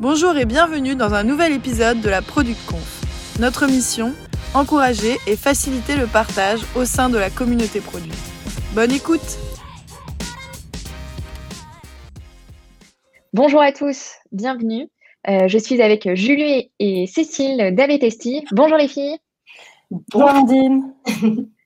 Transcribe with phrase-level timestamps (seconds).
[0.00, 3.02] Bonjour et bienvenue dans un nouvel épisode de la Product Conf.
[3.38, 4.14] Notre mission
[4.54, 8.10] encourager et faciliter le partage au sein de la communauté produit.
[8.74, 9.38] Bonne écoute
[13.34, 14.88] Bonjour à tous, bienvenue.
[15.28, 18.46] Euh, je suis avec Julie et Cécile d'Avetesti.
[18.52, 19.18] Bonjour les filles.
[19.90, 20.94] Bonjour Andine.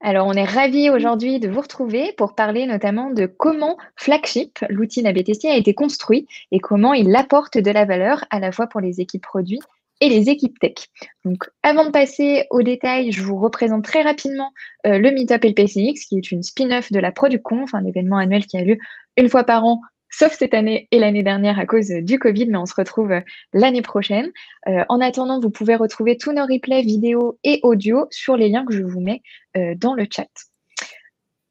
[0.00, 5.02] Alors, on est ravis aujourd'hui de vous retrouver pour parler notamment de comment Flagship, l'outil
[5.02, 8.80] d'ABTC, a été construit et comment il apporte de la valeur à la fois pour
[8.80, 9.60] les équipes produits
[10.00, 10.74] et les équipes tech.
[11.24, 14.52] Donc, avant de passer aux détails, je vous représente très rapidement
[14.86, 18.56] euh, le Meetup LPCX, qui est une spin-off de la ProductConf, un événement annuel qui
[18.56, 18.78] a lieu
[19.16, 19.80] une fois par an
[20.10, 23.20] sauf cette année et l'année dernière à cause du Covid, mais on se retrouve euh,
[23.52, 24.30] l'année prochaine.
[24.66, 28.64] Euh, en attendant, vous pouvez retrouver tous nos replays vidéo et audio sur les liens
[28.64, 29.22] que je vous mets
[29.56, 30.28] euh, dans le chat.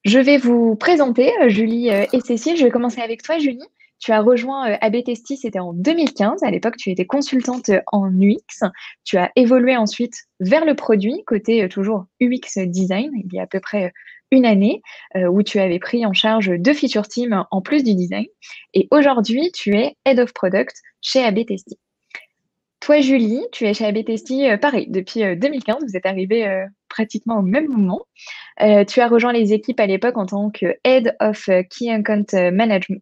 [0.05, 2.55] Je vais vous présenter Julie et Cécile.
[2.55, 3.59] Je vais commencer avec toi, Julie.
[3.99, 6.43] Tu as rejoint ABTST, c'était en 2015.
[6.43, 8.63] À l'époque, tu étais consultante en UX.
[9.03, 13.47] Tu as évolué ensuite vers le produit, côté toujours UX design, il y a à
[13.47, 13.91] peu près
[14.31, 14.81] une année
[15.15, 18.25] euh, où tu avais pris en charge deux feature teams en plus du design.
[18.73, 21.39] Et aujourd'hui, tu es Head of Product chez AB
[22.79, 25.75] Toi, Julie, tu es chez AB euh, pareil, depuis 2015.
[25.75, 28.01] Euh, vous êtes arrivés pratiquement au même moment.
[28.59, 33.01] tu as rejoint les équipes à l'époque en tant que Head of Key Account Management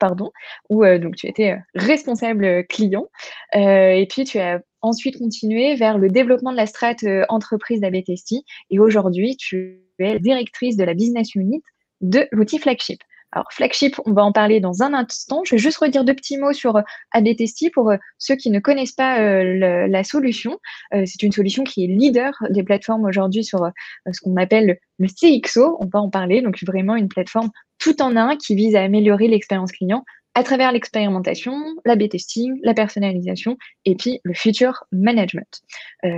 [0.00, 0.32] pardon,
[0.70, 3.06] où donc tu étais responsable client.
[3.54, 8.36] et puis tu as ensuite continué vers le développement de la strate entreprise d'ABTST.
[8.70, 9.82] Et aujourd'hui, tu
[10.20, 11.62] directrice de la business unit
[12.00, 13.00] de l'outil Flagship.
[13.34, 15.42] Alors, Flagship, on va en parler dans un instant.
[15.44, 18.60] Je vais juste redire deux petits mots sur euh, ABTST pour euh, ceux qui ne
[18.60, 20.58] connaissent pas euh, la solution.
[20.92, 23.70] c'est une solution qui est leader des plateformes aujourd'hui sur
[24.10, 25.78] ce qu'on appelle le CXO.
[25.80, 26.42] On va en parler.
[26.42, 30.72] Donc, vraiment une plateforme tout en un qui vise à améliorer l'expérience client à travers
[30.72, 35.62] l'expérimentation, la B-testing, la personnalisation et puis le future management.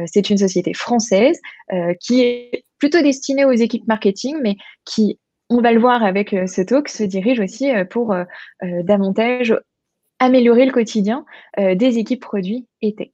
[0.07, 1.41] c'est une société française
[2.01, 6.47] qui est plutôt destiné aux équipes marketing, mais qui, on va le voir avec euh,
[6.47, 8.25] ce talk, se dirige aussi euh, pour euh,
[8.61, 9.57] davantage
[10.19, 11.27] améliorer le quotidien
[11.59, 13.11] des équipes produits et tech.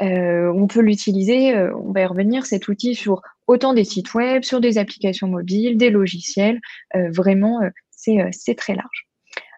[0.00, 4.60] on peut l'utiliser, on va y revenir, cet outil sur autant des sites web, sur
[4.60, 6.60] des applications mobiles, des logiciels.
[6.92, 7.60] vraiment,
[7.92, 9.06] c'est très large.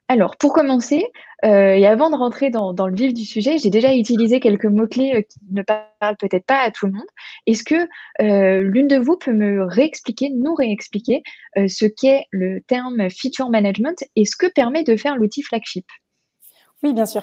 [0.08, 1.04] Alors, pour commencer,
[1.44, 5.16] euh, et avant de rentrer dans, le vif du sujet, j'ai déjà utilisé quelques mots-clés
[5.16, 7.06] euh, qui ne parlent peut-être pas à tout le monde.
[7.46, 7.88] Est-ce que
[8.22, 11.22] euh, l'une de vous peut me réexpliquer, nous réexpliquer
[11.56, 15.86] ce qu'est le terme feature management et ce que permet de faire l'outil flagship?
[16.82, 17.22] Oui, bien sûr.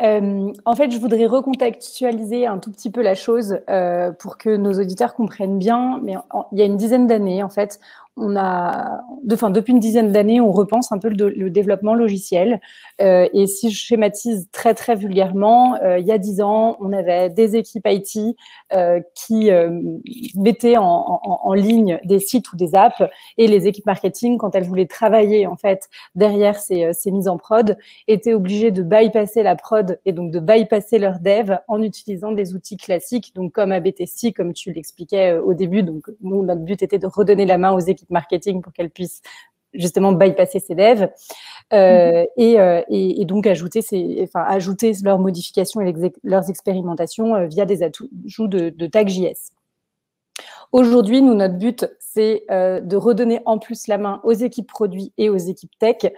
[0.00, 3.60] en fait, je voudrais recontextualiser un tout petit peu la chose
[4.18, 6.00] pour que nos auditeurs comprennent bien.
[6.02, 6.14] Mais
[6.52, 7.78] il y a une dizaine d'années, en fait,
[8.20, 12.60] on a, enfin, depuis une dizaine d'années, on repense un peu le, développement logiciel.
[13.00, 16.92] Euh, et si je schématise très très vulgairement, euh, il y a dix ans, on
[16.92, 18.36] avait des équipes IT
[18.72, 19.50] euh, qui
[20.34, 23.02] mettaient en, ligne des sites ou des apps,
[23.38, 27.38] et les équipes marketing, quand elles voulaient travailler en fait derrière ces, ces mises en
[27.38, 27.76] prod,
[28.06, 32.54] étaient obligées de bypasser la prod et donc de bypasser leur dev en utilisant des
[32.54, 35.82] outils classiques, donc comme ABTC, comme tu l'expliquais au début.
[35.82, 39.22] Donc nous, notre but était de redonner la main aux équipes marketing pour qu'elles puissent
[39.74, 41.08] justement bypasser ces devs
[41.72, 43.80] euh, euh, et, et, donc ajouter,
[44.22, 49.52] enfin, ajouter leurs modifications et leurs expérimentations euh, via des ajouts de, de tag JS.
[50.72, 55.30] Aujourd'hui, nous, notre but, c'est de redonner en plus la main aux équipes produits et
[55.30, 56.12] aux équipes tech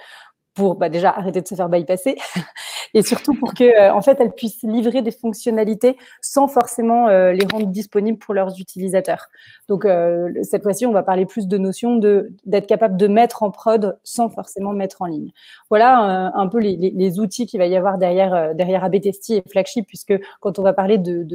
[0.54, 2.16] pour bah, déjà arrêter de se faire bypasser
[2.94, 7.32] et surtout pour que euh, en fait elles puissent livrer des fonctionnalités sans forcément euh,
[7.32, 9.26] les rendre disponibles pour leurs utilisateurs.
[9.68, 13.42] Donc euh, cette fois-ci, on va parler plus de notion de d'être capable de mettre
[13.42, 15.30] en prod sans forcément mettre en ligne.
[15.68, 19.86] Voilà un peu les, les, outils qu'il va y avoir derrière derrière ABTST et Flagship
[19.86, 21.26] puisque quand on va parler de,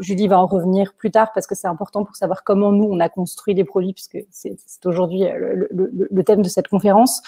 [0.00, 3.00] Julie va en revenir plus tard parce que c'est important pour savoir comment nous on
[3.00, 7.22] a construit les produits puisque c'est aujourd'hui le, thème de cette conférence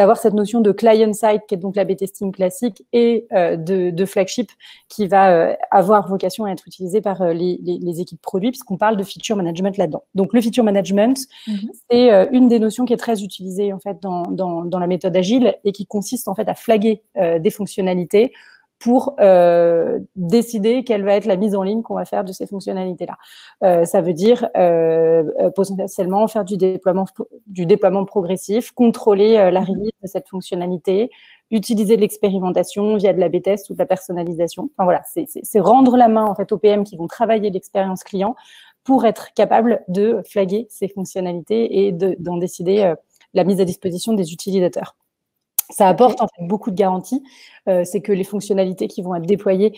[0.00, 4.04] d'avoir cette notion de client side qui est donc la B-testing classique et euh, de,
[4.06, 4.50] flagship
[4.88, 8.96] qui va euh, avoir vocation à être utilisé par euh, les, équipes produits puisqu'on parle
[8.96, 10.02] de feature management là-dedans.
[10.14, 11.70] Donc le feature management, mhm.
[11.90, 15.54] c'est une des notions qui est très utilisée en fait dans, dans, la méthode agile
[15.64, 18.32] et qui consiste en fait à flaguer des fonctionnalités
[18.80, 22.46] pour euh, décider quelle va être la mise en ligne qu'on va faire de ces
[22.46, 23.18] fonctionnalités-là.
[23.62, 27.04] Euh, ça veut dire euh, euh potentiellement faire du déploiement,
[27.46, 31.10] du déploiement progressif, contrôler euh, la release de cette fonctionnalité,
[31.50, 34.70] utiliser de l'expérimentation via de la B-test ou de la personnalisation.
[34.76, 38.34] Enfin voilà, c'est rendre la main en fait aux PM qui vont travailler l'expérience client
[38.82, 42.94] pour être capable de flaguer ces fonctionnalités et d'en décider
[43.34, 44.96] la mise à disposition des utilisateurs.
[45.70, 47.22] Ça apporte en fait beaucoup de garanties.
[47.66, 49.72] c'est que les fonctionnalités qui vont être déployées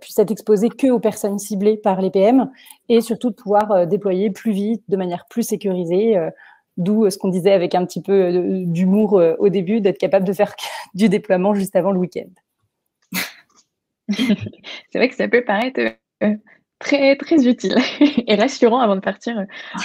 [0.00, 2.50] puissent être exposées que aux personnes ciblées par les PM
[2.88, 6.16] et surtout de pouvoir déployer plus vite, de manière plus sécurisée.
[6.76, 10.54] D'où ce qu'on disait avec un petit peu d'humour au début, d'être capable de faire
[10.94, 12.30] du déploiement juste avant le week-end.
[14.08, 15.80] c'est vrai que ça peut paraître
[16.82, 17.76] très, très utile
[18.26, 19.44] et rassurant avant de partir euh,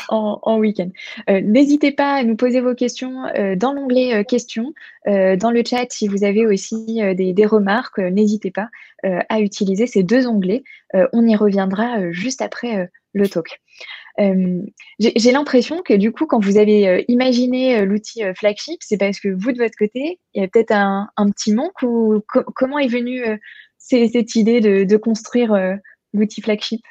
[0.09, 0.89] en, week-end.
[1.29, 4.73] Euh, n'hésitez pas à nous poser vos questions euh, dans l'onglet questions,
[5.05, 8.67] dans le chat si vous avez aussi des, remarques, n'hésitez pas
[9.03, 10.63] à utiliser ces deux onglets.
[11.13, 13.61] on y reviendra juste après le talk.
[14.99, 19.53] J'ai l'impression que du coup, quand vous avez imaginé l'outil flagship, c'est parce que vous,
[19.53, 23.23] de votre côté, il y a peut-être un, petit manque ou comment est venue
[23.77, 25.79] cette idée de construire
[26.17, 26.81] l'outil flagship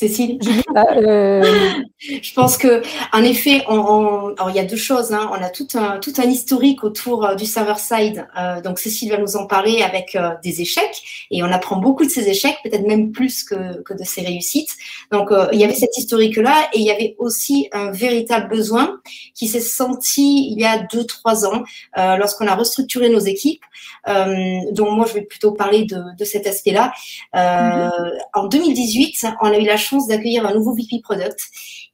[0.00, 0.38] Cécile
[0.74, 1.44] ah, euh,
[1.98, 2.80] Je pense que,
[3.12, 5.12] en effet, on, il y a deux choses.
[5.12, 5.30] Hein.
[5.30, 8.26] On a tout un, tout un historique autour euh, du server-side.
[8.38, 11.26] Euh, donc, Cécile va nous en parler avec des échecs.
[11.30, 14.70] Et on apprend beaucoup de ces échecs, peut-être même plus que, que de ces réussites.
[15.12, 16.70] Donc, il y avait cette historique-là.
[16.72, 19.00] Et il y avait aussi un véritable besoin
[19.34, 21.62] qui s'est senti il y a deux, trois ans,
[21.96, 23.62] lorsqu'on a restructuré nos équipes.
[24.06, 26.92] donc, moi, je vais plutôt parler de, de cet aspect-là.
[27.34, 27.90] Mm-hmm.
[28.32, 31.38] En 2018, on a eu la chance d'accueillir un nouveau VP Product.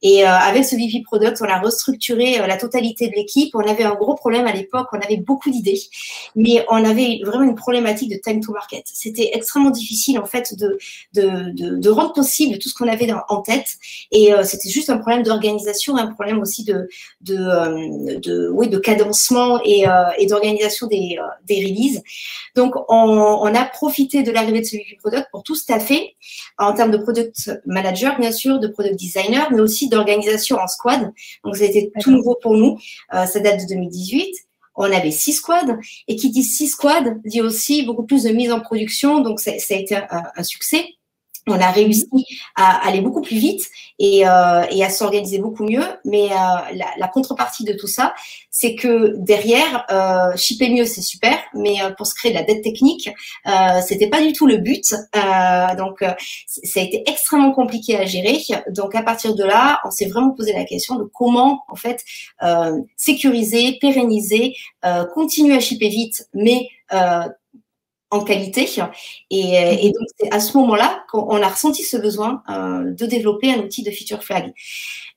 [0.01, 3.55] Et euh, avec ce VP Product, on a restructuré euh, la totalité de l'équipe.
[3.55, 5.79] On avait un gros problème à l'époque, on avait beaucoup d'idées,
[6.35, 8.83] mais on avait vraiment une problématique de time to market.
[8.85, 13.77] C'était extrêmement difficile en fait de, rendre possible tout ce qu'on avait en tête.
[14.11, 16.87] Et euh, c'était juste un problème d'organisation, un problème aussi de,
[17.21, 19.85] de, oui, de cadencement et,
[20.27, 22.03] d'organisation des, des releases.
[22.55, 26.15] Donc, on, on a profité de l'arrivée de ce VP Product pour tout staffer
[26.57, 31.11] en termes de product manager, bien sûr, de product designer, mais aussi d'organisation en squad.
[31.43, 32.77] Donc, ça a été tout nouveau pour nous.
[33.13, 34.35] Euh, ça date de 2018.
[34.75, 35.77] On avait six squads.
[36.07, 39.21] Et qui dit six squads dit aussi beaucoup plus de mise en production.
[39.21, 40.96] Donc, ça, a été un succès
[41.47, 42.07] on a réussi
[42.55, 45.83] à aller beaucoup plus vite et, euh, à s'organiser beaucoup mieux.
[46.05, 48.13] Mais euh, la, contrepartie de tout ça,
[48.51, 52.43] c'est que derrière, euh, shipper mieux, c'est super, mais euh, pour se créer de la
[52.43, 53.09] dette technique,
[53.47, 54.93] euh, c'était pas du tout le but.
[55.15, 56.03] Euh, donc,
[56.47, 58.39] ça a été extrêmement compliqué à gérer.
[58.69, 62.03] Donc, à partir de là, on s'est vraiment posé la question de comment, en fait,
[62.95, 64.53] sécuriser, pérenniser,
[65.13, 66.67] continuer à shipper vite, mais
[68.09, 68.67] en qualité.
[69.29, 73.05] Et, euh, et donc, c'est à ce moment-là qu'on a ressenti ce besoin euh, de
[73.05, 74.53] développer un outil de feature flag,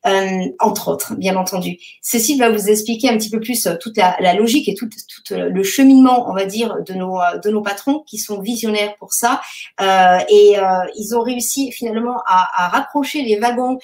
[0.06, 1.78] euh, entre autres, bien entendu.
[2.00, 5.34] Cécile va vous expliquer un petit peu plus euh, toute la, logique et tout, tout,
[5.34, 9.40] le cheminement, on va dire, de nos, de nos patrons qui sont visionnaires pour ça.
[9.80, 10.56] Euh, et
[10.96, 13.78] ils ont réussi finalement à, à rapprocher les wagons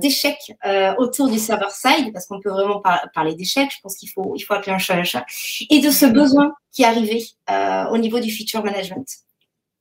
[0.00, 0.52] d'échecs
[0.98, 2.82] autour du server side, parce qu'on peut vraiment
[3.14, 3.70] parler d'échecs.
[3.70, 5.24] Je pense qu'il faut, il faut appeler un chat un chat.
[5.70, 9.06] Et de ce besoin qui arrivait euh, au niveau du feature management.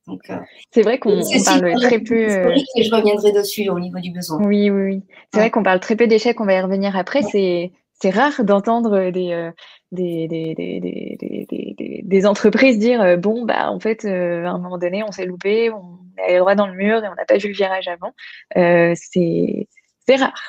[0.08, 0.36] Euh,
[0.72, 2.16] c'est vrai qu'on parle très peu.
[2.16, 4.40] Euh, et je reviendrai dessus au niveau du besoin.
[4.46, 5.04] Oui, oui, oui.
[5.34, 7.22] C'est vrai qu'on parle très peu d'échecs, on va y revenir après.
[7.24, 9.52] C'est c'est rare d'entendre des,
[9.92, 15.26] des, des, des, entreprises dire bon, bah, en fait, à un moment donné, on s'est
[15.26, 18.14] loupé, on est droit dans le mur et on n'a pas vu le virage avant.
[18.54, 19.68] c'est
[20.08, 20.42] c'est rare.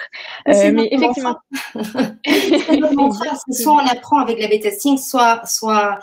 [0.48, 1.36] Euh, mais effectivement.
[3.50, 5.98] soit on apprend avec la bêta testing, soit, soit,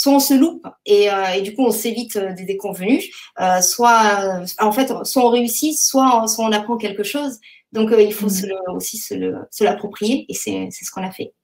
[0.00, 3.04] soit on se loupe et, euh, et du coup on s'évite euh, des déconvenus,
[3.38, 7.38] euh, soit en fait soit on réussit, soit, soit on apprend quelque chose.
[7.72, 8.30] Donc il faut mm.
[8.30, 11.34] se le, aussi se l'approprier et c'est ce qu'on a fait.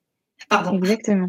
[0.48, 0.78] Pardon.
[0.78, 1.28] Exactement.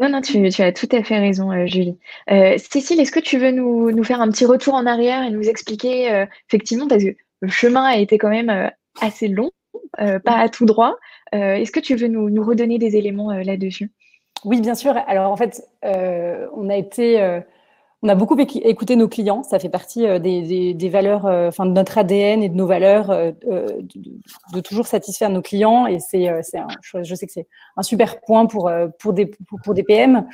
[0.00, 1.96] Non, non, tu, tu, as tout à fait raison, Julie.
[2.28, 5.48] Cécile, est-ce que tu veux nous, nous, faire un petit retour en arrière et nous
[5.48, 9.50] expliquer, effectivement, parce que le chemin a été quand même assez long,
[9.96, 10.96] pas à tout droit.
[11.32, 13.92] Est-ce que tu veux nous, nous redonner des éléments là-dessus?
[14.44, 14.94] Oui, bien sûr.
[15.06, 17.42] Alors en fait, on a été
[18.04, 19.44] on a beaucoup écouté nos clients.
[19.44, 24.88] Ça fait partie des, valeurs, enfin de notre ADN et de nos valeurs, de, toujours
[24.88, 25.86] satisfaire nos clients.
[25.86, 26.28] Et c'est,
[27.02, 27.46] je sais que c'est
[27.76, 29.30] un super point pour pour des
[29.64, 30.26] pour, des PM.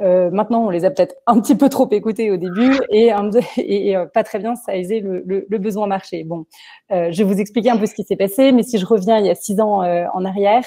[0.00, 3.10] maintenant, on les a peut-être un petit peu trop écoutés au début et,
[3.56, 6.24] et, pas très bien ça aisé le, le, besoin marché.
[6.24, 6.44] Bon,
[6.90, 9.24] je vais vous expliquer un peu ce qui s'est passé, mais si je reviens il
[9.24, 10.64] y a six ans en arrière.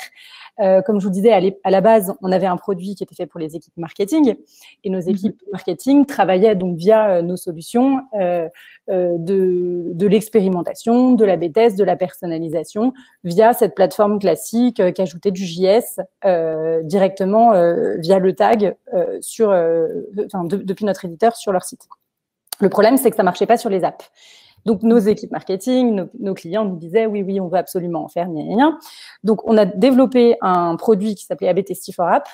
[0.60, 3.28] Euh, comme je vous disais, à la base, on avait un produit qui était fait
[3.28, 4.36] pour les équipes marketing
[4.84, 5.10] et nos mhm.
[5.10, 8.50] équipes marketing travaillaient donc via euh, nos solutions euh,
[8.88, 15.32] de, de l'expérimentation, de la BTS, de la personnalisation via cette plateforme classique qui ajoutait
[15.32, 16.00] du JS
[16.84, 17.52] directement
[18.00, 18.78] via le tag
[19.20, 21.82] sur, depuis notre éditeur sur leur site.
[22.62, 24.10] Le problème, c'est que ça marchait pas sur les apps.
[24.66, 28.28] Donc, nos équipes marketing, nos, clients nous disaient oui, oui, on veut absolument en faire,
[28.30, 28.78] rien.
[29.24, 31.62] Donc, on a développé un produit qui s'appelait AB
[31.96, 32.28] for App,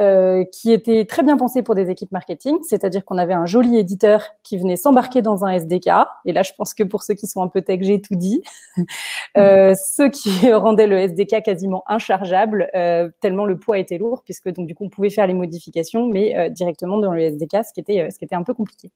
[0.00, 3.76] euh, qui était très bien pensé pour des équipes marketing, c'est-à-dire qu'on avait un joli
[3.76, 5.90] éditeur qui venait s'embarquer dans un SDK.
[6.24, 8.42] Et là, je pense que pour ceux qui sont un peu tech, j'ai tout dit.
[9.36, 14.48] euh, ce qui rendait le SDK quasiment inchargeable, euh, tellement le poids était lourd, puisque
[14.50, 17.72] donc du coup, on pouvait faire les modifications, mais euh, directement dans le SDK, ce
[17.74, 18.90] qui était, euh, ce qui était un peu compliqué.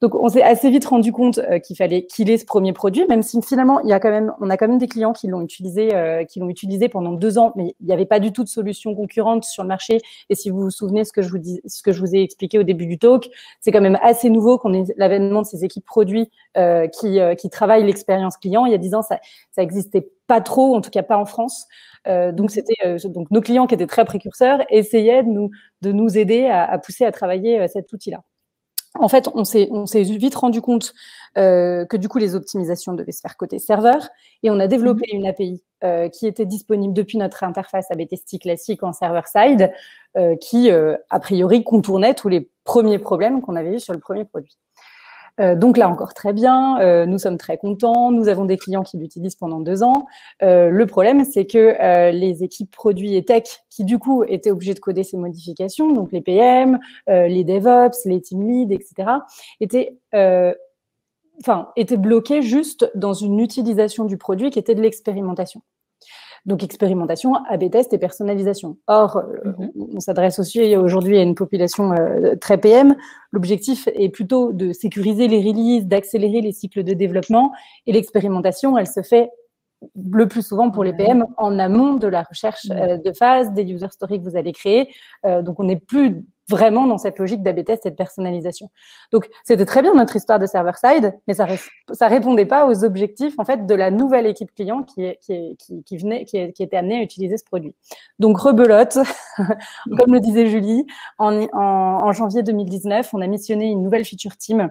[0.00, 3.04] Donc, on s'est assez vite rendu compte euh, qu'il fallait qu'il ait ce premier produit,
[3.06, 5.26] même si finalement, il y a quand même, on a quand même des clients qui
[5.26, 8.32] l'ont utilisé, euh, qui l'ont utilisé pendant deux ans, mais il n'y avait pas du
[8.32, 10.00] tout de solution concurrente sur le marché.
[10.30, 12.22] Et si vous vous souvenez ce que je vous dis, ce que je vous ai
[12.22, 13.28] expliqué au début du talk,
[13.60, 17.84] c'est quand même assez nouveau qu'on ait l'avènement de ces équipes produits euh, qui, travaillent
[17.84, 18.64] l'expérience client.
[18.64, 19.18] Il y a dix ans, ça,
[19.50, 21.66] ça existait pas trop, en tout cas pas en France.
[22.06, 25.50] Donc c'était donc nos clients qui étaient très précurseurs essayaient de nous
[25.82, 28.22] de nous aider à, à pousser à travailler cet outil-là
[28.98, 29.68] en fait, on s'est,
[30.02, 30.94] vite rendu compte
[31.38, 34.08] euh, que du coup, les optimisations devaient se faire côté serveur
[34.42, 35.20] et on a développé mhm.
[35.20, 39.72] une API euh, qui était disponible depuis notre interface ABTST classique en server-side
[40.16, 44.24] euh, qui, a priori, contournait tous les premiers problèmes qu'on avait eu sur le premier
[44.24, 44.56] produit.
[45.40, 48.82] Euh, donc là encore très bien, euh, nous sommes très contents, nous avons des clients
[48.82, 50.06] qui l'utilisent pendant deux ans.
[50.42, 54.74] Euh, le problème, c'est que les équipes produits et tech, qui du coup étaient obligées
[54.74, 59.10] de coder ces modifications, donc les PM, les DevOps, les team leads, etc.,
[59.60, 59.96] étaient
[61.40, 65.62] enfin, étaient bloqués juste dans une utilisation du produit qui était de l'expérimentation.
[66.46, 68.78] Donc expérimentation, A/B test et personnalisation.
[68.86, 69.70] Or, euh, mhm.
[69.94, 72.96] on, s'adresse aussi aujourd'hui à une population euh, très PM.
[73.32, 77.52] L'objectif est plutôt de sécuriser les releases, d'accélérer les cycles de développement.
[77.86, 79.30] Et l'expérimentation, elle se fait
[79.96, 83.64] le plus souvent pour les PM en amont de la recherche euh, de phase, des
[83.64, 84.88] user stories que vous allez créer.
[85.24, 88.70] donc, on n'est plus vraiment dans cette logique d'AB test et de personnalisation.
[89.12, 91.46] Donc, c'était très bien notre histoire de server-side, mais ça
[91.92, 96.98] ça répondait pas aux objectifs en fait de la nouvelle équipe client qui, était amenée
[96.98, 97.74] à utiliser ce produit.
[98.18, 98.98] Donc, rebelote,
[99.98, 100.86] comme le disait Julie,
[101.18, 104.70] en, janvier 2019, on a missionné une nouvelle feature team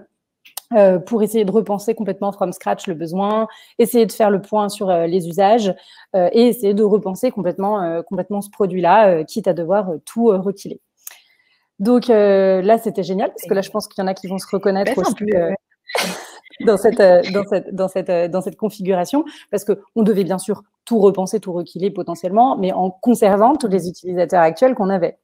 [0.72, 4.68] euh, pour essayer de repenser complètement from scratch le besoin, essayer de faire le point
[4.68, 5.74] sur euh, les usages
[6.14, 8.02] euh, et essayer de repenser complètement,
[8.40, 10.80] ce produit-là, quitte à devoir tout reculer.
[11.80, 14.28] Donc euh, là, c'était génial parce que là, je pense qu'il y en a qui
[14.28, 15.50] vont se reconnaître aussi euh,
[16.66, 20.38] dans cette euh, dans cette dans cette dans cette configuration parce que on devait bien
[20.38, 25.18] sûr tout repenser, tout requiler potentiellement, mais en conservant tous les utilisateurs actuels qu'on avait.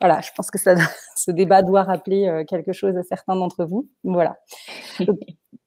[0.00, 0.74] Voilà, je pense que ça,
[1.16, 3.88] ce débat doit rappeler quelque chose à certains d'entre vous.
[4.02, 4.38] Voilà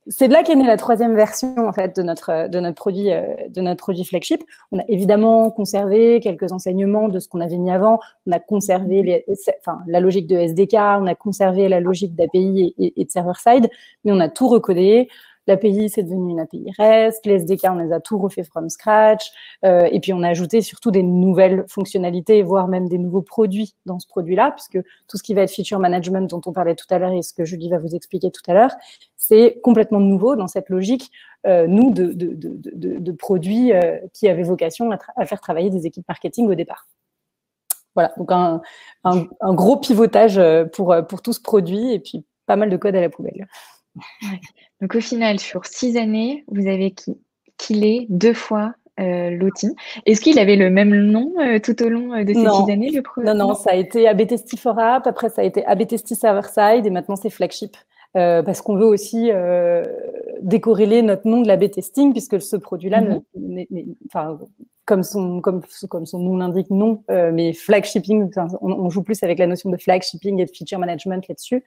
[0.07, 3.11] c'est de là qu'est née la troisième version en fait de notre de notre produit
[3.11, 4.43] euh, de notre produit flagship.
[4.71, 7.99] On a évidemment conservé quelques enseignements de ce qu'on avait mis avant.
[8.27, 9.25] On a conservé les,
[9.59, 13.33] enfin, la logique de SDK, on a conservé la logique d'API et, et, de server
[13.37, 13.69] side,
[14.03, 15.09] mais on a tout recodé.
[15.47, 17.25] L'API, c'est devenu une API REST.
[17.25, 19.31] Les SDK, on les a tout refait from scratch.
[19.63, 23.75] Euh, et puis, on a ajouté surtout des nouvelles fonctionnalités, voire même des nouveaux produits
[23.85, 26.87] dans ce produit-là, puisque tout ce qui va être feature management dont on parlait tout
[26.89, 28.75] à l'heure et ce que Julie va vous expliquer tout à l'heure,
[29.17, 31.11] c'est complètement nouveau dans cette logique,
[31.45, 35.85] euh, nous, de, de, de, de produits euh, qui avaient vocation à, faire travailler des
[35.85, 36.87] équipes marketing au départ.
[37.93, 38.61] Voilà, donc un,
[39.03, 42.77] un, un, gros pivotage euh, pour, pour tout ce produit et puis pas mal de
[42.77, 43.47] code à la poubelle.
[44.81, 46.93] Donc au final, sur six années, vous avez
[47.57, 49.75] killé deux fois euh, l'outil.
[50.05, 52.91] Est-ce qu'il avait le même nom euh, tout au long euh, de ces six années,
[52.91, 56.47] le Non, non, ça a été ABTST for App, après ça a été ABTST Server
[56.47, 57.75] Side et maintenant c'est Flagship.
[58.13, 59.31] parce qu'on veut aussi
[60.41, 63.03] décorréler notre nom de l'AB testing, puisque ce produit-là,
[64.07, 64.37] enfin,
[64.85, 69.39] comme son, comme, comme son nom l'indique, non, mais flagshipping, on, on, joue plus avec
[69.39, 71.65] la notion de flagshipping et de feature management là-dessus.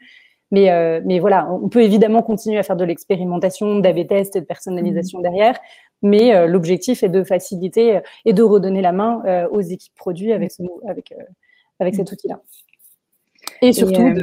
[0.51, 4.41] Mais, euh, mais voilà, on peut évidemment continuer à faire de l'expérimentation, d'AB test et
[4.41, 5.23] de personnalisation mmh.
[5.23, 5.59] derrière.
[6.03, 10.33] Mais euh, l'objectif est de faciliter euh, et de redonner la main aux équipes produits
[10.33, 11.13] avec, ce, avec,
[11.81, 12.41] avec cet outil-là.
[13.61, 14.15] Et surtout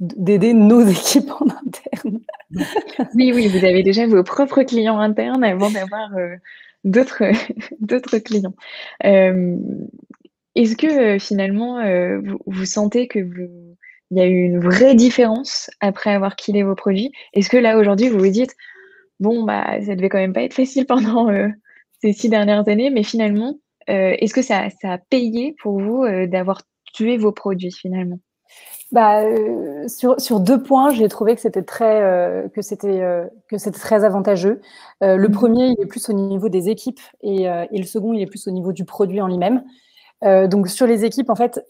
[0.00, 2.20] d'aider nos équipes en interne.
[3.14, 6.10] oui, oui, vous avez déjà vos propres clients internes avant d'avoir
[6.84, 7.22] d'autres
[7.80, 8.54] d'autres clients.
[10.54, 11.78] Est-ce que finalement,
[12.20, 13.76] vous, vous, sentez que vous
[14.12, 17.78] il y a eu une vraie différence après avoir killé vos produits Est-ce que là,
[17.78, 18.54] aujourd'hui, vous vous dites,
[19.20, 21.48] bon, bah, ça devait quand même pas être facile pendant euh,
[22.02, 26.26] ces six dernières années, mais finalement, euh, est-ce que ça, a payé pour vous euh,
[26.26, 26.60] d'avoir
[26.92, 28.18] tué vos produits finalement?
[28.90, 29.22] Bah,
[29.88, 33.00] sur, sur, deux points, j'ai trouvé que c'était très que c'était
[33.48, 34.60] que c'était très avantageux.
[35.00, 38.20] le mmh premier, il est plus au niveau des équipes et, et, le second, il
[38.20, 39.64] est plus au niveau du produit en lui-même.
[40.22, 41.64] donc sur les équipes, en fait,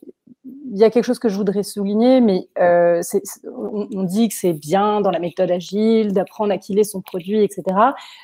[0.73, 3.02] il y a quelque chose que je voudrais souligner, mais euh,
[3.45, 7.62] on, dit que c'est bien dans la méthode agile d'apprendre à killer son produit, etc.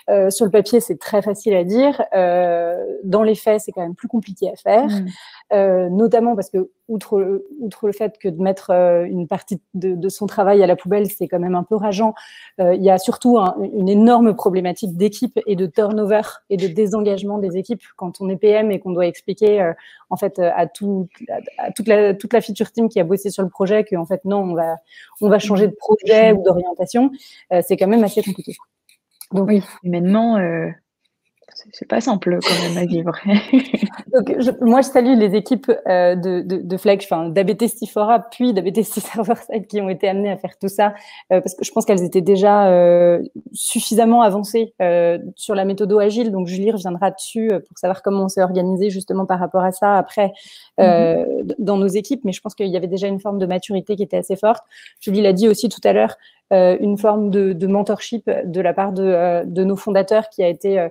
[0.08, 2.02] Euh, sur le papier, c'est très facile à dire.
[2.14, 4.88] Euh, dans les faits, c'est quand même plus compliqué à faire,
[5.52, 5.88] mmh.
[5.88, 10.62] notamment parce que outre, outre le fait que de mettre une partie de, son travail
[10.62, 12.14] à la poubelle, c'est quand même un peu rageant.
[12.58, 17.56] il y a surtout une énorme problématique d'équipe et de turnover et de désengagement des
[17.58, 19.72] équipes quand on est PM et qu'on doit expliquer
[20.08, 21.08] en fait à, tout,
[21.58, 24.24] à toute la toute la feature team qui a bossé sur le projet qu'en fait
[24.24, 24.76] non, on va,
[25.20, 27.10] on va changer de projet ou d'orientation,
[27.52, 28.54] euh, c'est quand même assez compliqué.
[29.32, 30.68] Donc, oui, humainement, euh,
[31.72, 33.12] c'est pas simple quand même à vivre.
[34.12, 38.52] Donc, moi, je salue les équipes euh, de, de, de Flex, enfin d'ABT Stifora, puis
[38.52, 40.94] d'ABT Server Side qui ont été amenées à faire tout ça,
[41.32, 43.22] euh, parce que je pense qu'elles étaient déjà euh,
[43.52, 46.30] suffisamment avancées euh, sur la méthode agile.
[46.30, 49.72] Donc, Julie reviendra dessus euh, pour savoir comment on s'est organisé justement par rapport à
[49.72, 50.32] ça après
[50.78, 51.54] mm-hmm.
[51.58, 52.24] dans nos équipes.
[52.24, 54.64] Mais je pense qu'il y avait déjà une forme de maturité qui était assez forte.
[55.00, 56.16] Julie l'a dit aussi tout à l'heure,
[56.50, 60.88] une forme de, de, mentorship de la part de, de nos fondateurs qui a été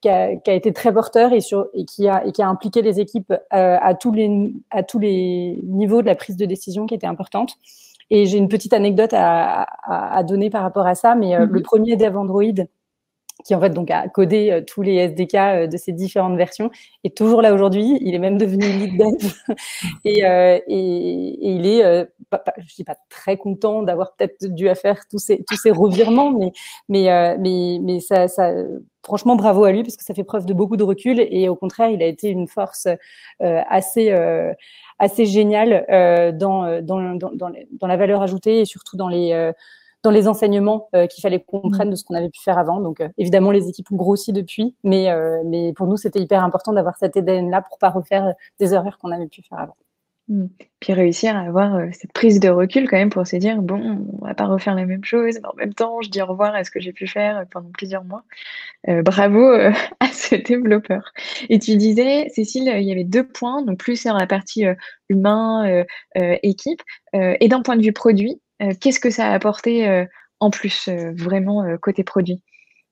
[0.00, 2.48] qui a, qui a, été très porteur et, sur, et, qui a, et qui a
[2.48, 6.46] impliqué les équipes euh, à, tous les, à tous les niveaux de la prise de
[6.46, 7.54] décision qui était importante.
[8.10, 11.46] Et j'ai une petite anecdote à, à, à, donner par rapport à ça, mais euh,
[11.46, 11.62] le mhm.
[11.62, 12.64] premier dev Android
[13.44, 16.70] qui en fait donc a codé euh, tous les SDK euh, de ces différentes versions,
[17.04, 17.98] est toujours là aujourd'hui.
[18.00, 19.32] Il est même devenu lead dev
[20.04, 24.46] et, euh, et, et, il est, euh, pas, je dis pas très content d'avoir peut-être
[24.46, 26.52] dû à faire tous ces tous ces revirements, mais
[26.88, 28.52] mais euh, mais mais ça, ça
[29.02, 31.56] franchement bravo à lui parce que ça fait preuve de beaucoup de recul et au
[31.56, 32.86] contraire il a été une force
[33.40, 34.12] assez
[34.98, 35.86] assez géniale
[36.36, 39.52] dans, dans, dans, dans, la valeur ajoutée et surtout dans les
[40.02, 41.90] dans les enseignements euh, qu'il fallait qu'on prenne mmh.
[41.90, 42.80] de ce qu'on avait pu faire avant.
[42.80, 46.42] Donc, euh, évidemment, les équipes ont grossi depuis, mais, euh, mais pour nous, c'était hyper
[46.42, 49.76] important d'avoir cet ADN-là pour pas refaire des erreurs qu'on avait pu faire avant.
[50.30, 50.46] Mmh.
[50.80, 54.24] Puis réussir à avoir cette prise de recul quand même pour se dire bon, on
[54.24, 56.64] va pas refaire la même chose, mais en même temps, je dis au revoir à
[56.64, 58.22] ce que j'ai pu faire pendant plusieurs mois.
[58.86, 59.44] bravo
[60.00, 61.12] à ce développeur.
[61.50, 64.64] Et tu disais, Cécile, il y avait deux points, donc plus sur la partie
[65.08, 65.84] humain,
[66.14, 66.82] équipe,
[67.12, 70.04] et d'un point de vue produit, euh, qu'est-ce que ça a apporté euh,
[70.38, 72.42] en plus, euh, vraiment, côté produit?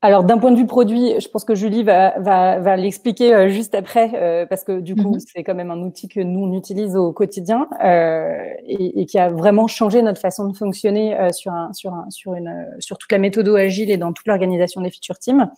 [0.00, 3.74] Alors d'un point de vue produit, je pense que Julie va, va, va l'expliquer juste
[3.74, 5.20] après, parce que du coup, mhm.
[5.20, 9.18] c'est quand même un outil que nous, on utilise au quotidien euh, et, et, qui
[9.18, 12.96] a vraiment changé notre façon de fonctionner euh, sur, un, sur, un, sur, une, sur
[12.96, 15.50] toute la méthode agile et dans toute l'organisation des feature teams.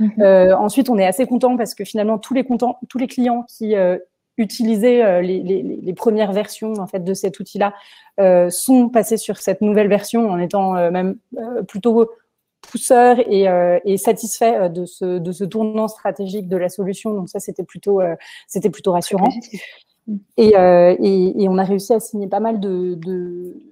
[0.00, 0.12] Mhm.
[0.20, 3.44] Euh, ensuite, on est assez content parce que finalement, tous les, contents, tous les clients
[3.46, 3.74] qui
[4.38, 7.74] utiliser euh, les, les, les, premières versions en fait de cet outil-là
[8.20, 11.16] euh, sont passés sur cette nouvelle version en étant euh, même
[11.68, 12.10] plutôt
[12.62, 13.46] pousseurs et,
[13.84, 17.12] et satisfaits de ce, de ce tournant stratégique de la solution.
[17.12, 18.00] Donc ça, c'était plutôt,
[18.46, 19.28] c'était plutôt rassurant.
[20.36, 23.62] Et, et, et, on a réussi à signer pas mal de, de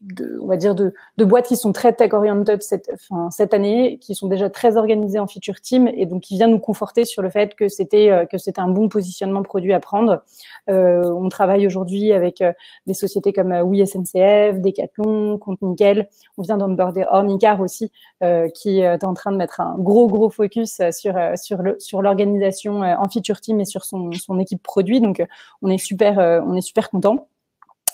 [0.00, 3.54] de, on va dire de, de, boîtes qui sont très tech oriented cette, enfin, cette
[3.54, 7.04] année, qui sont déjà très organisées en feature team et donc qui vient nous conforter
[7.04, 10.22] sur le fait que c'était euh, que c'était un bon positionnement produit à prendre.
[10.70, 12.52] Euh, on travaille aujourd'hui avec euh,
[12.86, 16.08] des sociétés comme euh, Oui SNCF, Decathlon, Compte Nickel.
[16.36, 17.90] On vient d'emborder Ornicar aussi,
[18.22, 22.02] euh, qui est en train de mettre un gros gros focus sur sur le sur
[22.02, 25.00] l'organisation en feature team et sur son, son équipe produit.
[25.00, 25.24] Donc
[25.62, 27.28] on est super on est super content.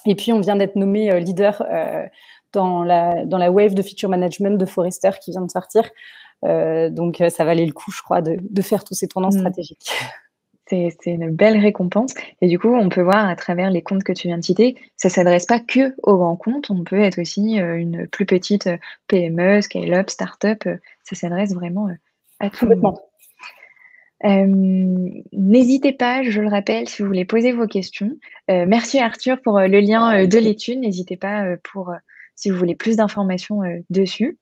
[0.07, 2.07] Et puis, on vient d'être nommé euh, leader euh,
[2.53, 5.89] dans, la, dans la wave de feature management de Forrester qui vient de sortir.
[6.45, 9.39] Euh, donc, ça valait le coup, je crois, de, de faire tous ces tournants mm.
[9.39, 9.91] stratégiques.
[10.67, 12.15] C'est une belle récompense.
[12.41, 14.77] Et du coup, on peut voir à travers les comptes que tu viens de citer,
[14.97, 16.71] ça ne s'adresse pas que aux grands comptes.
[16.71, 18.69] On peut être aussi une plus petite
[19.07, 20.65] PME, scale-up, start-up.
[21.03, 21.91] Ça s'adresse vraiment
[22.41, 22.97] à tout le monde.
[24.25, 24.47] Euh,
[25.33, 28.17] n'hésitez pas, je le rappelle, si vous voulez poser vos questions.
[28.51, 30.81] Euh, merci Arthur pour euh, le lien de l'étude.
[30.81, 31.93] N'hésitez pas pour
[32.35, 33.61] si vous voulez plus d'informations
[33.91, 34.39] dessus.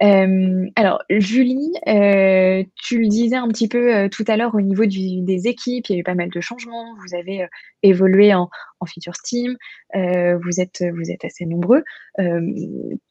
[0.00, 5.88] alors, Julie, tu le disais un petit peu tout à l'heure au niveau des équipes,
[5.88, 6.94] il y a eu pas mal de changements.
[6.96, 7.46] Vous avez
[7.82, 9.56] évolué en, en feature team,
[9.94, 11.84] vous, êtes, vous êtes assez nombreux.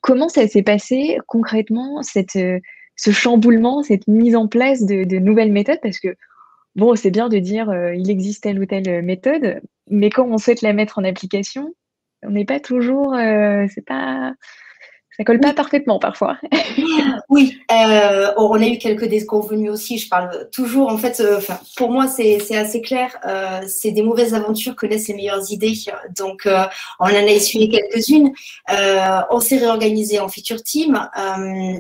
[0.02, 2.38] comment ça s'est passé concrètement cette
[2.95, 6.15] ce chamboulement, cette mise en place de, nouvelles méthodes, parce que
[6.75, 10.38] bon, c'est bien de dire euh, il existe telle ou telle méthode, mais quand on
[10.38, 11.73] souhaite la mettre en application,
[12.23, 14.34] on n'est pas toujours, euh, c'est pas,
[15.17, 16.38] Ça colle pas parfaitement parfois.
[17.30, 19.97] oui, euh, on a eu quelques déconvenus aussi.
[19.97, 21.41] Je parle toujours, en fait, euh,
[21.76, 23.17] pour moi, c'est assez clair.
[23.28, 25.74] Euh, c'est des mauvaises aventures que laissent les meilleures idées.
[26.17, 26.47] Donc,
[27.00, 28.32] on en a essuyé quelques-unes.
[29.30, 31.10] on s'est réorganisé en feature team.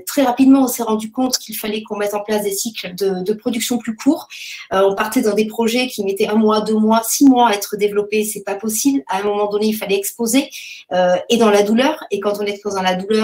[0.05, 3.23] très rapidement, on s'est rendu compte qu'il fallait qu'on mette en place des cycles de,
[3.23, 4.27] de production plus courts.
[4.71, 7.77] on partait dans des projets qui mettaient un mois, deux mois, six mois à être
[7.77, 8.25] développés.
[8.25, 9.03] C'est pas possible.
[9.07, 10.49] À un moment donné, il fallait exposer
[11.29, 12.03] et dans la douleur.
[12.11, 13.20] Et quand on expose dans la douleur,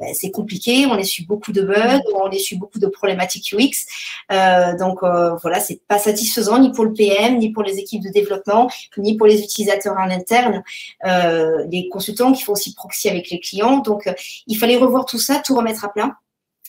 [0.00, 3.86] ben, c'est compliqué, on essuie beaucoup de bugs, on essuie beaucoup de problématiques UX.
[4.32, 8.02] Euh, donc euh, voilà, c'est pas satisfaisant ni pour le PM, ni pour les équipes
[8.02, 10.62] de développement, ni pour les utilisateurs en interne,
[11.06, 13.78] euh, les consultants qui font aussi proxy avec les clients.
[13.78, 14.12] Donc
[14.46, 16.16] il fallait revoir tout ça, tout remettre à plat.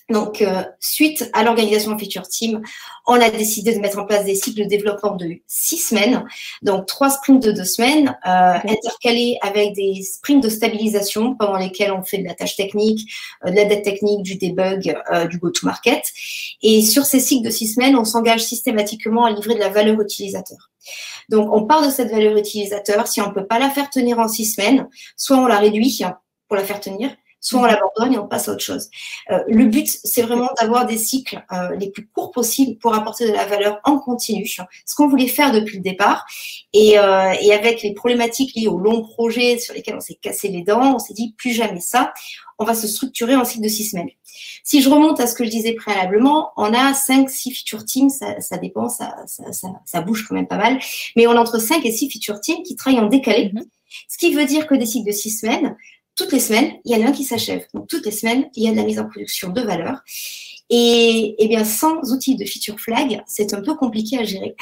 [0.10, 2.62] Donc, euh, suite à l'organisation Feature Team,
[3.06, 6.26] on a décidé de mettre en place des cycles de développement de six semaines,
[6.63, 11.91] donc trois sprints de deux semaines, euh, intercalés avec des sprints de stabilisation pendant lesquels
[11.91, 13.12] on fait de la tâche technique,
[13.45, 14.98] euh, de la dette technique, du debug,
[15.30, 16.04] du go-to-market.
[16.63, 20.02] Et sur ces cycles de six semaines, on s'engage systématiquement à livrer de la valeur
[20.02, 20.72] utilisateur.
[21.30, 23.08] Donc, on part de cette valeur utilisateur.
[23.08, 26.02] Si on ne peut pas la faire tenir en six semaines, soit on la réduit
[26.48, 28.89] pour la faire tenir, soit on l'abandonne et on passe à autre chose.
[29.32, 33.28] Euh, le but, c'est vraiment d'avoir des cycles euh, les plus courts possibles pour apporter
[33.28, 36.25] de la valeur en continu, ce qu'on voulait faire depuis le départ.
[36.73, 40.49] Et, euh, et avec les problématiques liées aux longs projets sur lesquels on s'est cassé
[40.49, 42.13] les dents, on s'est dit plus jamais ça.
[42.58, 44.10] On va se structurer en cycle de six semaines.
[44.63, 48.10] Si je remonte à ce que je disais préalablement, on a cinq, six feature teams,
[48.10, 50.80] ça, ça dépend, ça, ça, ça, bouge quand même pas mal,
[51.15, 53.45] mais on a entre cinq et six feature teams qui travaillent en décalé.
[53.45, 53.63] Mm-hmm.
[54.08, 55.75] Ce qui veut dire que des cycles de six semaines,
[56.19, 57.65] toutes les semaines, il y en a un qui s'achève.
[57.73, 60.01] Donc, toutes les semaines, il y a de la mise en production de valeur.
[60.69, 64.55] Et, eh bien, sans outils de feature flag, c'est un peu compliqué à gérer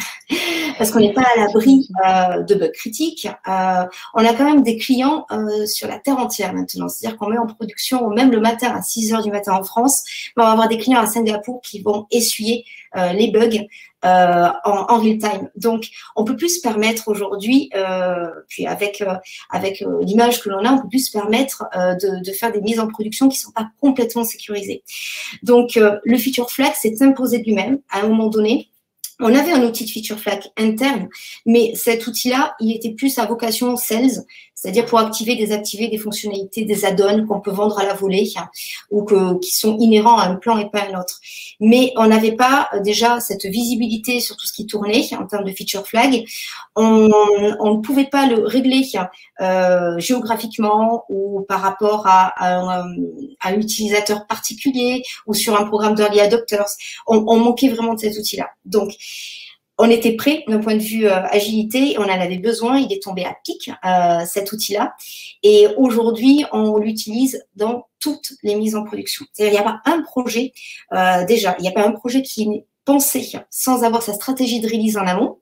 [0.78, 3.28] parce qu'on n'est pas à l'abri euh, de bugs critiques.
[3.48, 6.88] Euh, on a quand même des clients euh, sur la terre entière maintenant.
[6.88, 10.04] C'est-à-dire qu'on met en production, même le matin à 6 heures du matin en France,
[10.36, 12.66] on va avoir des clients à Singapour qui vont essuyer
[13.13, 13.68] les bugs
[14.06, 15.50] euh, en, en, real time.
[15.56, 19.16] Donc, on peut plus se permettre aujourd'hui, euh, puis avec euh,
[19.50, 22.80] avec l'image que l'on a, on peut plus se permettre de, de, faire des mises
[22.80, 24.84] en production qui sont pas complètement sécurisées.
[25.42, 28.70] Donc, le feature flag s'est imposé de lui-même à un moment donné.
[29.20, 31.10] On avait un outil de feature flag interne,
[31.46, 34.24] mais cet outil-là, il était plus à vocation sales,
[34.58, 38.50] c'est-à-dire pour activer, désactiver des fonctionnalités, des add-ons qu'on peut vendre à la volée hein,
[38.90, 41.20] ou que, qui sont inhérents à un plan et pas à un autre.
[41.60, 45.46] Mais on n'avait pas euh, déjà cette visibilité sur tout ce qui tournait en termes
[45.46, 46.26] de feature flag.
[46.76, 47.12] On,
[47.60, 48.82] on ne pouvait pas le régler
[49.42, 52.68] euh, géographiquement ou par rapport à, un,
[53.40, 56.66] à, un, utilisateur particulier ou sur un programme d'early adopters.
[57.06, 58.50] On, on manquait vraiment de cet outil-là.
[58.66, 58.92] Donc,
[59.78, 63.02] on était prêt d'un point de vue euh, agilité, on en avait besoin, il est
[63.02, 64.96] tombé à pic euh, cet outil-là.
[65.43, 69.26] Et aujourd'hui, on l'utilise dans toutes les mises en production.
[69.38, 70.52] Il n'y a pas un projet,
[70.93, 74.62] euh, déjà, il n'y a pas un projet qui est pensé sans avoir sa stratégie
[74.62, 75.39] de release en amont.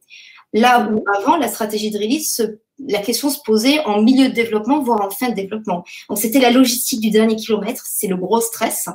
[0.52, 2.42] Là où avant, la stratégie de release,
[2.80, 5.84] la question se posait en milieu de développement, voire en fin de développement.
[6.10, 8.90] Donc c'était la logistique du dernier kilomètre, c'est le gros stress.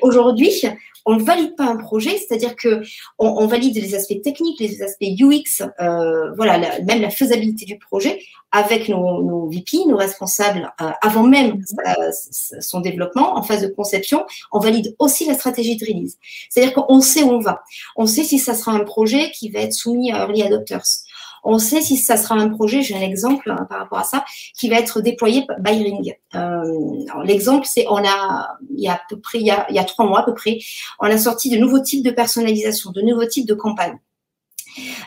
[0.00, 0.64] Aujourd'hui,
[1.04, 2.82] on ne valide pas un projet, c'est-à-dire que
[3.18, 8.20] on, valide les aspects techniques, les aspects UX, euh, voilà, même la faisabilité du projet
[8.52, 11.64] avec nos, nos VP, nos responsables, euh, avant même
[12.60, 16.18] son développement, en phase de conception, on valide aussi la stratégie de release.
[16.50, 17.62] C'est-à-dire qu'on sait où on va.
[17.96, 20.84] On sait si ça sera un projet qui va être soumis à early adopters.
[21.42, 24.24] On sait si ça sera un projet, j'ai un exemple hein, par rapport à ça,
[24.56, 26.16] qui va être déployé by Ring.
[26.34, 26.62] Euh,
[27.24, 30.20] L'exemple, c'est on a, il y a à peu près, il y a, trois mois
[30.20, 30.58] à peu près,
[31.00, 33.98] on a sorti de nouveaux types de personnalisation, de nouveaux types de campagnes.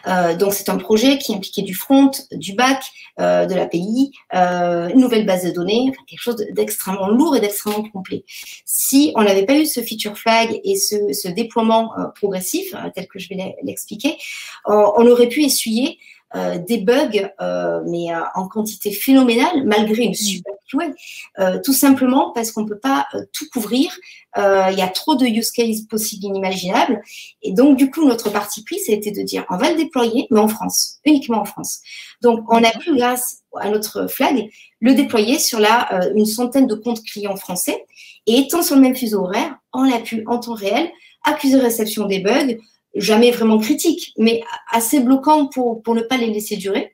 [0.07, 2.83] Euh, donc c'est un projet qui impliquait du front, du back,
[3.19, 7.83] euh, de l'API, euh, une nouvelle base de données, quelque chose d'extrêmement lourd et d'extrêmement
[7.89, 8.25] complet.
[8.65, 13.07] Si on n'avait pas eu ce feature flag et ce, ce déploiement progressif, euh, tel
[13.07, 14.17] que je vais l'expliquer,
[14.65, 15.97] on aurait pu essuyer
[16.33, 20.15] euh, des bugs, euh, mais euh, en quantité phénoménale, malgré une mm.
[20.15, 23.95] super QA, tout simplement parce qu'on ne peut pas tout couvrir.
[24.37, 27.01] Il y a trop de use cases possibles inimaginables.
[27.41, 30.39] Et donc, du coup, notre parti pris, c'était de dire, on va le déployer, mais
[30.39, 31.79] en France, uniquement en France.
[32.21, 34.49] Donc, on a pu, grâce à notre flag,
[34.81, 37.85] le déployer sur la, une centaine de comptes clients français.
[38.25, 40.91] Et étant sur le même fuseau horaire, on a pu, en temps réel,
[41.23, 42.57] accuser réception des bugs,
[42.95, 46.93] jamais vraiment critique, mais assez bloquant pour, pour ne pas les laisser durer.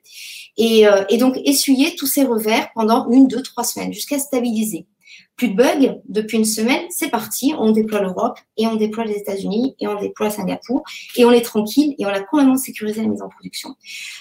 [0.58, 4.86] Et, euh, et donc essuyer tous ces revers pendant une, deux, trois semaines jusqu'à stabiliser.
[5.36, 9.16] Plus de bugs, depuis une semaine, c'est parti, on déploie l'Europe et on déploie les
[9.16, 10.82] États-Unis et on déploie Singapour
[11.16, 13.74] et on est tranquille et on a complètement sécurisé la mise en production.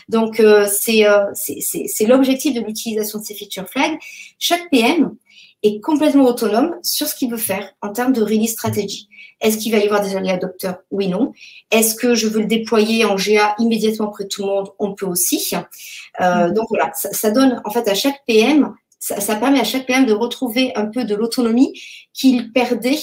[0.07, 3.99] Donc, euh, euh, c'est l'objectif de l'utilisation de ces feature flags.
[4.39, 5.15] Chaque PM
[5.63, 9.07] est complètement autonome sur ce qu'il veut faire en termes de release stratégie.
[9.41, 11.33] Est-ce qu'il va y avoir des early adopters Oui, non.
[11.71, 14.69] Est-ce que je veux le déployer en GA immédiatement auprès de tout le monde?
[14.79, 15.53] On peut aussi.
[16.19, 16.53] Euh, mm.
[16.53, 20.05] donc voilà, ça, ça, donne en fait à chaque PM ça, permet à chaque PM
[20.05, 21.73] de retrouver un peu de l'autonomie
[22.13, 22.99] qu'il perdait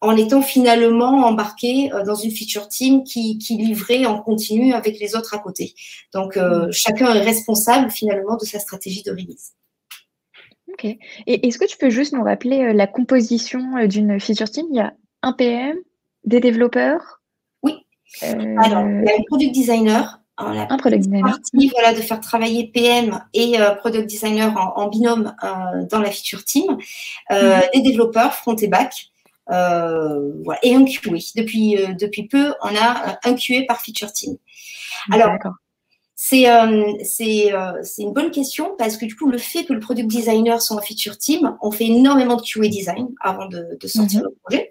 [0.00, 5.16] en étant finalement embarqué euh, dans une feature team qui, livrait en continu avec les
[5.16, 5.74] autres à côté.
[6.12, 6.72] Donc, euh, mm.
[6.72, 9.54] chacun est responsable finalement de sa stratégie de release.
[10.72, 10.84] Ok.
[10.84, 14.66] Et est-ce que tu peux juste nous rappeler euh, la composition d'une feature team?
[14.70, 15.76] Il y a un PM,
[16.24, 17.20] des développeurs?
[17.62, 17.74] Oui.
[18.22, 21.24] Alors, il y a un product designer, un product designer.
[21.24, 26.10] Partie, voilà, de faire travailler PM et euh, product designer en, binôme euh, dans la
[26.10, 26.78] feature team,
[27.32, 27.62] euh, mhm.
[27.74, 29.10] des développeurs front et back,
[29.46, 31.10] voilà, et un QA.
[31.36, 34.36] Depuis, depuis peu, on a un QA par feature team.
[35.10, 35.32] Alors,
[36.20, 39.78] c'est euh, euh, c'est une bonne question parce que du coup, le fait que le
[39.78, 43.86] product designer soit en feature team, on fait énormément de QA design avant de, de
[43.86, 44.24] sortir mhm.
[44.24, 44.70] le projet.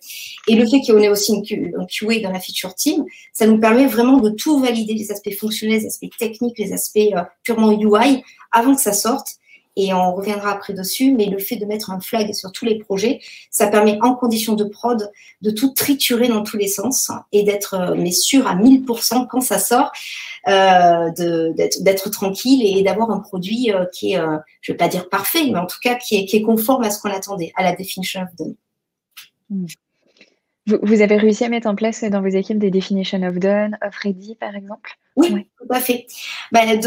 [0.50, 3.62] Et le fait qu'on ait aussi une, un QA dans la feature team, ça nous
[3.62, 7.72] permet vraiment de tout valider, les aspects fonctionnels, les aspects techniques, les aspects euh, purement
[7.72, 9.38] UI, avant que ça sorte
[9.78, 12.80] et on reviendra après dessus, mais le fait de mettre un flag sur tous les
[12.80, 15.12] projets, ça permet en condition de prod
[15.42, 19.42] de tout triturer dans tous les sens et d'être euh, mais sûr à 1000% quand
[19.42, 19.92] ça sort,
[20.48, 25.10] euh, d'être tranquille et d'avoir un produit euh, qui est, euh, je vais pas dire
[25.10, 27.64] parfait, mais en tout cas qui est, qui est conforme à ce qu'on attendait, à
[27.64, 28.56] la definition of done.
[30.84, 33.96] Vous, avez réussi à mettre en place dans vos équipes des definition of done, of
[34.04, 34.98] ready, par exemple?
[35.16, 36.08] Oui, tout à fait.
[36.52, 36.80] Ben,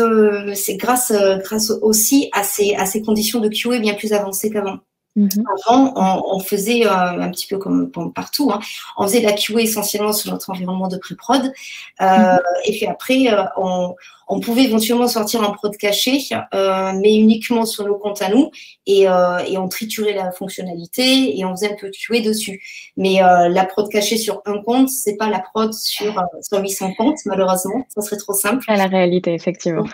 [0.54, 1.12] c'est grâce,
[1.44, 4.80] grâce aussi à ces, à ces conditions de QA bien plus avancées qu'avant.
[5.16, 5.44] Mhm.
[5.66, 5.92] Avant,
[6.34, 8.60] on, faisait euh, un petit peu comme, partout, hein.
[8.96, 11.52] on faisait la QA essentiellement sur notre environnement de pré-prod.
[12.00, 12.38] Euh, mhm.
[12.66, 13.94] Et puis après, euh, on,
[14.30, 16.20] on pouvait éventuellement sortir un prod caché,
[16.54, 18.50] euh, mais uniquement sur nos comptes à nous,
[18.86, 22.62] et, euh, et, on triturait la fonctionnalité et on faisait un peu tuer dessus.
[22.96, 26.60] Mais euh, la prod cachée sur un compte, c'est pas la prod sur, euh, sur
[26.60, 27.84] 800 comptes, malheureusement.
[27.88, 28.64] Ça serait trop simple.
[28.68, 29.84] À la réalité, effectivement.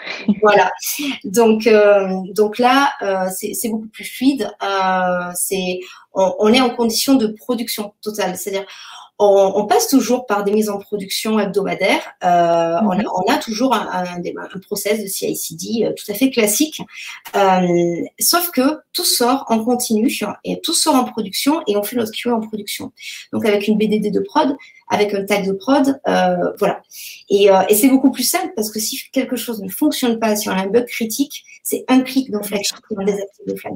[0.42, 0.70] voilà.
[1.24, 2.92] Donc, euh, donc là,
[3.34, 4.50] c'est beaucoup plus fluide.
[5.34, 5.80] c'est
[6.12, 8.66] on, on, est en condition de production totale, c'est-à-dire
[9.18, 12.02] on, on, passe toujours par des mises en production hebdomadaires.
[12.22, 16.14] Euh, on, a, on, a, toujours un, un, un process de CI/CD euh, tout à
[16.14, 16.82] fait classique,
[17.34, 20.12] euh, sauf que tout sort en continu
[20.44, 22.92] et tout sort en production et on fait notre QA en production.
[23.32, 24.54] Donc avec une BDD de prod,
[24.88, 26.80] avec un tag de prod, euh, voilà.
[27.28, 30.36] Et, euh, et c'est beaucoup plus simple parce que si quelque chose ne fonctionne pas,
[30.36, 33.56] si on a un bug critique, c'est un clic dans Flagship qui va désactiver le
[33.56, 33.74] flag.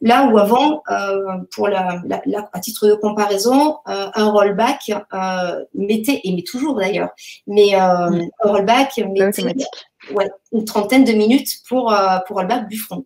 [0.00, 4.92] Là où avant, euh, pour la, la, la, à titre de comparaison, euh, un rollback
[5.12, 7.10] euh, mettait, et met toujours d'ailleurs,
[7.48, 9.42] mais euh, un rollback mettait
[10.12, 13.02] ouais, une trentaine de minutes pour, euh, pour rollback du front.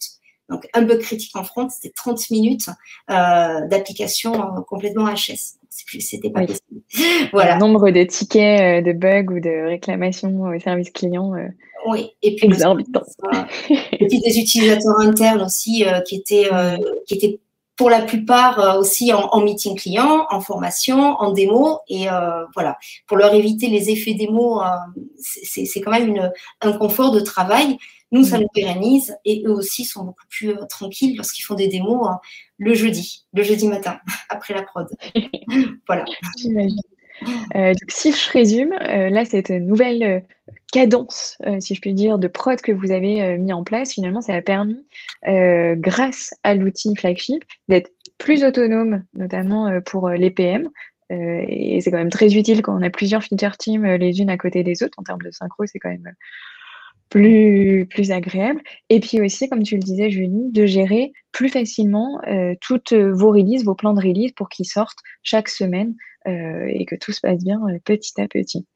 [0.50, 2.68] Donc, un bug critique en front, c'était 30 minutes
[3.10, 5.58] euh, d'application euh, complètement HS.
[5.70, 6.82] C'était pas possible.
[7.32, 7.54] Voilà.
[7.54, 11.34] Le nombre de tickets euh, de bugs ou de réclamations au service client.
[11.34, 11.46] Euh,
[11.88, 13.02] oui, et puis exorbitant.
[13.70, 16.50] et puis des utilisateurs internes aussi qui étaient
[17.06, 17.40] qui étaient
[17.76, 22.08] pour la plupart aussi en, en, meeting client, en formation, en démo, et
[22.52, 24.60] voilà, pour leur éviter les effets démo,
[25.16, 27.78] c'est quand même une, un confort de travail.
[28.12, 28.42] Nous, ça mm.
[28.42, 32.12] nous pérennise et eux aussi sont beaucoup plus euh, tranquilles lorsqu'ils font des démos euh,
[32.58, 34.88] le jeudi, le jeudi matin, après la prod.
[35.86, 36.04] voilà.
[36.44, 40.24] Euh, donc, si je résume, là, cette nouvelle
[40.72, 44.34] cadence, si je puis dire, de prod que vous avez mis en place, finalement, ça
[44.34, 44.86] a permis,
[45.22, 50.70] grâce à l'outil Flagship, d'être plus autonome, notamment pour les PM.
[51.10, 54.38] et c'est quand même très utile quand on a plusieurs feature teams les unes à
[54.38, 54.98] côté des autres.
[54.98, 56.14] En termes de synchro, c'est quand même
[57.10, 58.62] plus, plus agréable.
[58.88, 63.30] Et puis aussi, comme tu le disais, Julie, de gérer plus facilement euh, toutes vos
[63.30, 65.94] releases, vos plans de release pour qu'ils sortent chaque semaine
[66.26, 68.66] euh, et que tout se passe bien euh, petit à petit.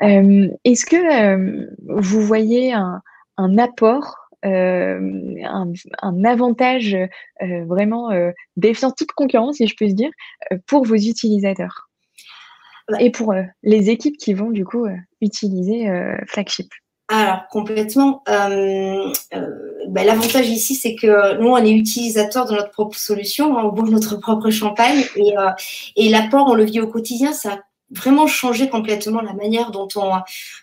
[0.00, 3.00] Est-ce que vous voyez un,
[3.36, 6.96] un apport un, un, avantage
[7.40, 8.08] vraiment
[8.56, 10.10] défiant toute concurrence, si je peux dire,
[10.66, 11.90] pour vos utilisateurs?
[12.98, 14.86] Et pour les équipes qui vont du coup
[15.20, 15.86] utiliser
[16.26, 16.72] Flagship?
[17.10, 18.22] Alors complètement.
[18.28, 19.46] Euh, euh,
[19.88, 23.72] ben, L'avantage ici, c'est que nous, on est utilisateurs de notre propre solution, hein, on
[23.72, 25.50] boit notre propre champagne et, euh,
[25.96, 27.58] et l'apport, on le vit au quotidien, ça
[27.92, 30.12] vraiment changé complètement la manière dont on,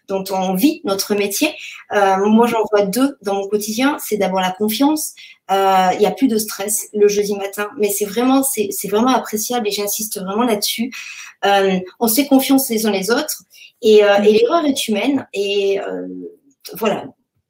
[0.08, 1.54] dont on vit notre métier.
[1.92, 3.98] Euh, moi, j'en vois deux dans mon quotidien.
[4.00, 5.14] C'est d'abord la confiance.
[5.50, 7.70] il n'y a plus de stress le jeudi matin.
[7.78, 10.90] Mais c'est vraiment, c'est vraiment appréciable et j'insiste vraiment là-dessus.
[11.44, 13.44] on se fait confiance les uns les autres
[13.82, 15.28] et, et l'erreur est humaine.
[15.34, 15.82] Et
[16.76, 17.06] voilà,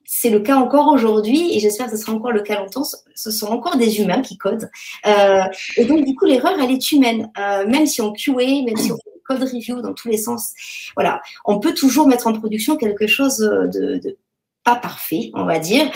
[0.06, 2.86] c'est le cas encore aujourd'hui et j'espère que ce sera encore le cas longtemps.
[3.14, 4.70] Ce sont encore des humains qui codent.
[5.06, 5.44] Euh,
[5.76, 7.30] et donc, du coup, l'erreur, elle est humaine.
[7.38, 10.54] Euh, même si on QA, même si on code review dans tous les sens,
[10.96, 14.18] voilà, on peut toujours mettre en production quelque chose de,
[14.64, 15.92] pas parfait, on va dire.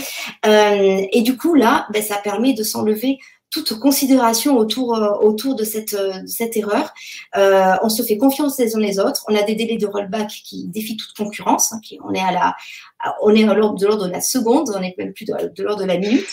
[0.46, 3.18] Euh, et du coup, là, ben, ça permet de s'enlever
[3.52, 6.92] toute considération autour, euh, autour de, cette, euh, cette erreur.
[7.36, 9.24] Euh, on se fait confiance les uns les autres.
[9.28, 11.74] On a des délais de rollback qui défient toute concurrence.
[11.74, 12.56] Hein, on est à la,
[13.22, 15.88] on est de l'ordre de la seconde, on n'est même plus de, de l'ordre de
[15.88, 16.30] la minute.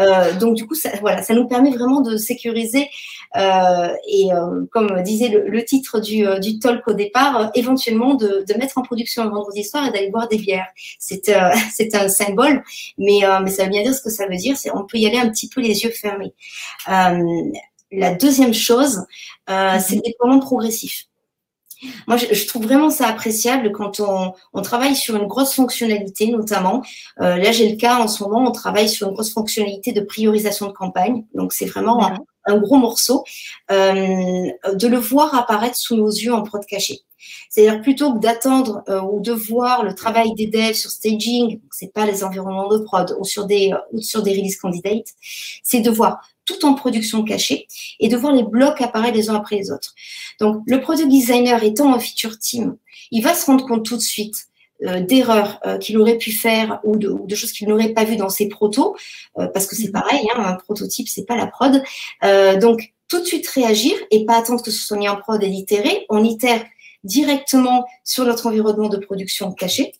[0.00, 2.88] Euh, donc du coup, ça, voilà, ça nous permet vraiment de sécuriser
[3.36, 8.58] euh, et euh, comme disait le, titre du, du, talk au départ, éventuellement de, de,
[8.58, 10.68] mettre en production un vendredi soir et d'aller boire des bières.
[10.98, 11.32] C'est
[11.72, 12.62] c'est un symbole,
[12.98, 14.56] mais mais ça veut bien dire ce que ça veut dire.
[14.56, 16.34] C'est on peut y aller un petit peu les yeux fermés.
[16.88, 19.04] la deuxième chose,
[19.48, 21.06] c'est le déploiement progressif.
[22.06, 26.82] Moi, je, trouve vraiment ça appréciable quand on, travaille sur une grosse fonctionnalité, notamment.
[27.20, 30.00] Euh, là, j'ai le cas en ce moment, on travaille sur une grosse fonctionnalité de
[30.00, 31.24] priorisation de campagne.
[31.34, 32.10] Donc, c'est vraiment
[32.46, 33.24] un, gros morceau.
[33.70, 37.00] Euh, de le voir apparaître sous nos yeux en prod caché.
[37.48, 41.92] C'est-à-dire plutôt que d'attendre euh, ou de voir le travail des devs sur staging, c'est
[41.92, 45.08] pas les environnements de prod ou sur des ou sur des release candidates,
[45.62, 47.66] c'est de voir tout en production cachée
[48.00, 49.94] et de voir les blocs apparaître les uns après les autres.
[50.40, 52.76] Donc, le product designer étant un feature team,
[53.10, 54.46] il va se rendre compte tout de suite
[54.84, 58.16] euh, d'erreurs euh, qu'il aurait pu faire ou de, de choses qu'il n'aurait pas vues
[58.16, 58.96] dans ses protos,
[59.38, 59.92] euh, parce que c'est mm-hmm.
[59.92, 61.82] pareil, hein, un prototype, c'est pas la prod.
[62.60, 65.46] donc, tout de suite réagir et pas attendre que ce soit mis en prod et
[65.46, 66.06] itéré.
[66.08, 66.64] On itère
[67.04, 69.92] directement sur notre environnement de production caché.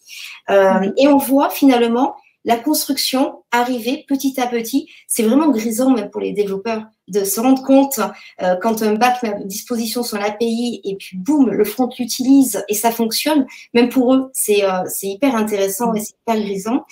[0.48, 0.94] Mm-hmm.
[0.96, 4.88] et on voit finalement la construction arriver petit à petit.
[5.06, 8.00] C'est vraiment grisant même pour les développeurs de se rendre compte
[8.42, 12.64] euh, quand un bac met à disposition son API et puis boum, le front l'utilise
[12.68, 13.46] et ça fonctionne.
[13.74, 16.84] Même pour eux, c'est euh, hyper intéressant et c'est hyper grisant.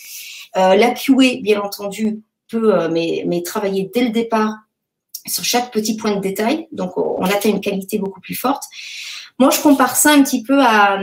[0.57, 4.55] Euh, la QA, bien entendu, peut euh, mais, mais travailler dès le départ
[5.27, 6.67] sur chaque petit point de détail.
[6.73, 8.65] Donc, on atteint une qualité beaucoup plus forte.
[9.41, 10.99] Moi, je compare ça un petit peu à,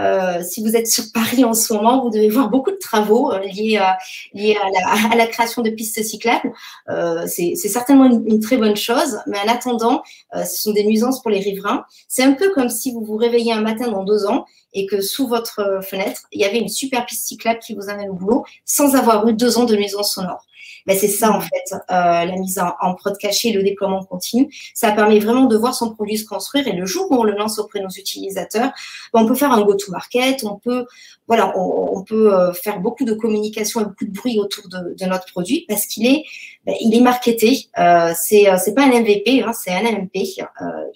[0.00, 3.30] euh, si vous êtes sur Paris en ce moment, vous devez voir beaucoup de travaux
[3.30, 3.98] euh, liés, à,
[4.32, 6.54] liés à, la, création de pistes cyclables.
[6.88, 10.02] Euh, c'est certainement une, très bonne chose, mais en attendant,
[10.34, 11.84] ce sont des nuisances pour les riverains.
[12.08, 15.02] C'est un peu comme si vous vous réveillez un matin dans deux ans et que
[15.02, 18.46] sous votre fenêtre, il y avait une super piste cyclable qui vous amène au boulot
[18.64, 20.46] sans avoir eu deux ans de nuisances sonores.
[20.86, 21.42] Ben, c'est ça en mm.
[21.42, 24.52] fait, euh, la mise en, prod caché, le déploiement continu.
[24.74, 27.32] Ça permet vraiment de voir son produit se construire et le jour où on le
[27.32, 28.72] lance auprès de nos utilisateurs,
[29.12, 30.86] ben, on peut faire un go-to-market, on peut,
[31.26, 35.26] voilà, on, peut euh, faire beaucoup de communication et beaucoup de bruit autour de, notre
[35.26, 36.24] produit parce qu'il est,
[36.64, 37.68] ben, il est marketé.
[37.78, 40.36] Euh, c'est, euh, c'est pas un MVP, hein, c'est un MP.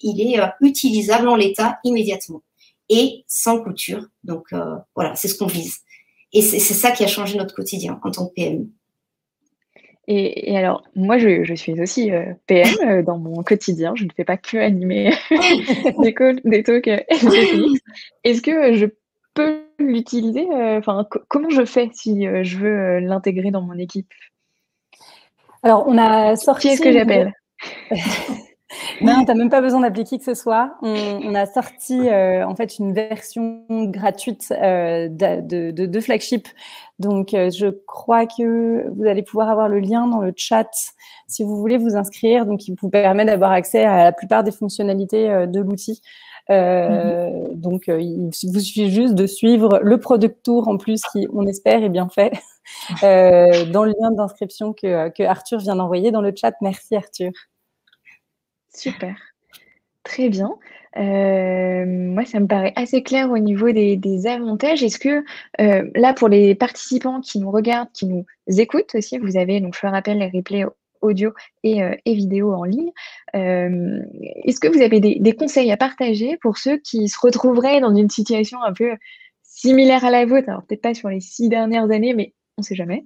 [0.02, 2.42] il est utilisable en l'état immédiatement
[2.88, 4.06] et sans couture.
[4.24, 4.46] Donc
[4.94, 5.78] voilà, c'est ce qu'on vise.
[6.32, 8.68] Et c'est, c'est ça qui a changé notre quotidien en tant que PME.
[10.08, 13.94] Et, alors, moi, je, suis aussi euh, PM euh, dans mon quotidien.
[13.96, 15.10] Je ne fais pas que animer
[15.98, 16.14] des,
[16.44, 17.00] des talks euh,
[18.24, 18.86] Est-ce que je
[19.34, 24.12] peux l'utiliser Enfin, comment je fais si je veux l'intégrer dans mon équipe?
[25.62, 26.68] Alors, on a sorti.
[26.68, 27.32] Qui est-ce que j'appelle?
[29.00, 30.74] Non, tu n'as même pas besoin d'appeler qui que ce soit.
[30.82, 36.48] On, a sorti en fait une version gratuite de, de, flagship
[36.98, 40.70] donc, euh, je crois que vous allez pouvoir avoir le lien dans le chat
[41.28, 42.46] si vous voulez vous inscrire.
[42.46, 46.00] Donc, il vous permet d'avoir accès à la plupart des fonctionnalités euh, de l'outil.
[46.48, 47.60] Euh, mm-hmm.
[47.60, 51.82] Donc, il vous suffit juste de suivre le product tour en plus qui, on espère,
[51.82, 52.32] est bien fait
[53.02, 56.54] dans le lien d'inscription que, que Arthur vient d'envoyer dans le chat.
[56.62, 57.32] Merci Arthur.
[58.76, 59.16] Super.
[60.04, 60.50] Très bien.
[60.96, 64.82] Euh, moi, ça me paraît assez clair au niveau des, avantages.
[64.82, 65.24] Est-ce que
[65.60, 69.74] euh, là, pour les participants qui nous regardent, qui nous écoutent aussi, vous avez, donc
[69.74, 70.64] je le rappelle, les replays
[71.02, 72.92] audio et, euh, vidéo en ligne.
[73.34, 78.10] Est-ce que vous avez des, conseils à partager pour ceux qui se retrouveraient dans une
[78.10, 78.92] situation un peu
[79.42, 82.64] similaire à la vôtre, alors peut-être pas sur les six dernières années, mais on ne
[82.64, 83.02] sait jamais,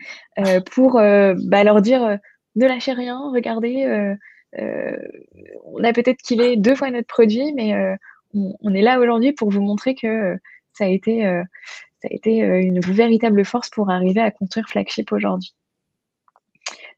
[0.73, 2.19] pour bah, leur dire
[2.57, 4.15] ne lâchez rien, regardez
[4.57, 7.95] on a peut-être killé deux fois notre produit, mais euh,
[8.35, 10.37] on, est là aujourd'hui pour vous montrer que euh,
[10.73, 15.55] ça a été, ça a été une véritable force pour arriver à construire Flagship aujourd'hui.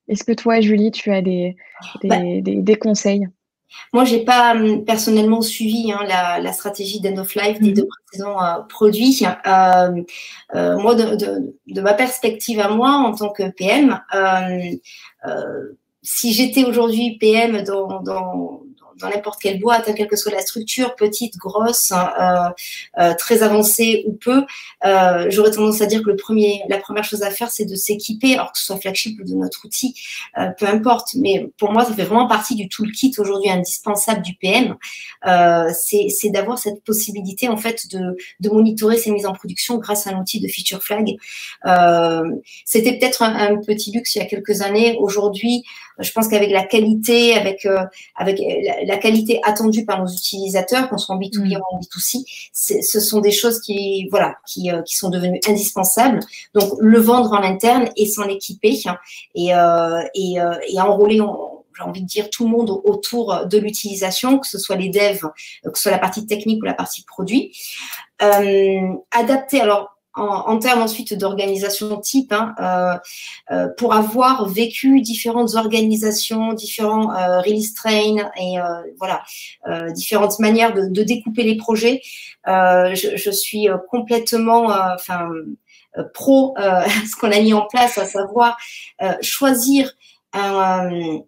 [0.08, 1.56] Est-ce que toi, Julie, tu as des,
[2.02, 2.76] des, bah.
[2.76, 3.26] conseils?
[3.92, 7.74] Moi, j'ai pas hum, personnellement suivi hein, la, stratégie d'end of life des mhm.
[7.74, 9.24] deux précédents euh, produits.
[9.46, 10.02] Euh,
[10.54, 14.00] euh, moi, de, ma perspective à moi, en tant que PM,
[16.02, 18.61] si j'étais aujourd'hui PM dans dans
[19.02, 23.42] n'importe quelle boîte, hein, quelle que soit la structure, petite, grosse, hein, euh, euh, très
[23.42, 24.44] avancée ou peu,
[24.84, 27.74] euh, j'aurais tendance à dire que le premier, la première chose à faire, c'est de
[27.74, 29.94] s'équiper, alors que ce soit flagship ou de notre outil,
[30.58, 31.14] peu importe.
[31.14, 34.76] Mais pour moi, ça fait vraiment partie du toolkit aujourd'hui indispensable du PM.
[35.72, 40.10] c'est d'avoir cette possibilité en fait de, de monitorer ces mises en production grâce à
[40.10, 41.16] un outil de feature flag.
[42.64, 44.96] C'était peut-être un, un, petit luxe il y a quelques années.
[44.98, 45.64] Aujourd'hui,
[45.98, 47.66] je pense qu'avec la qualité, avec
[48.16, 48.40] avec
[48.86, 51.56] la, qualité attendue par nos utilisateurs, qu'on soit en B2B mm.
[51.56, 56.20] ou en B2C, ce sont des choses qui, voilà, qui, euh, qui, sont devenues indispensables.
[56.54, 58.96] Donc, le vendre en interne et s'en équiper hein,
[59.34, 61.20] et, euh, et, euh, et enrôler,
[61.76, 65.30] j'ai envie de dire, tout le monde autour de l'utilisation, que ce soit les devs,
[65.64, 67.52] que ce soit la partie technique ou la partie produit.
[68.22, 72.98] Euh, adapter, alors en, termes ensuite d'organisation type, hein, euh,
[73.50, 79.22] euh, pour avoir vécu différentes organisations, différents euh, release train et euh, voilà,
[79.92, 82.02] différentes manières de, de, découper les projets,
[82.46, 85.28] je, je, suis complètement, enfin,
[86.14, 88.56] pro ce qu'on a mis en place, à savoir
[89.22, 89.92] choisir
[90.34, 91.22] un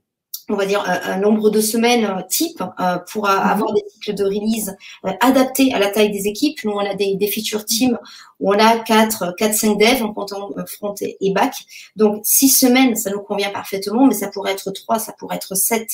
[0.49, 3.31] on va dire, un, nombre de semaines euh, type euh, pour mhm.
[3.31, 4.75] avoir des cycles de release
[5.07, 6.59] euh, adaptés à la taille des équipes.
[6.65, 7.99] Nous, on a des, des feature teams
[8.41, 11.55] où on a 4, 4 5 devs en comptant front et back.
[11.97, 15.55] Donc, 6 semaines, ça nous convient parfaitement, mais ça pourrait être 3, ça pourrait être
[15.55, 15.87] 7,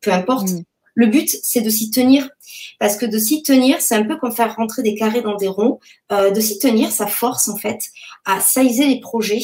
[0.00, 0.48] peu importe.
[0.48, 0.64] Mhm.
[0.94, 2.28] Le but, c'est de s'y tenir.
[2.80, 5.46] Parce que de s'y tenir, c'est un peu comme faire rentrer des carrés dans des
[5.46, 5.78] ronds.
[6.10, 7.78] de s'y tenir, ça force en fait
[8.24, 9.38] à sizer les projets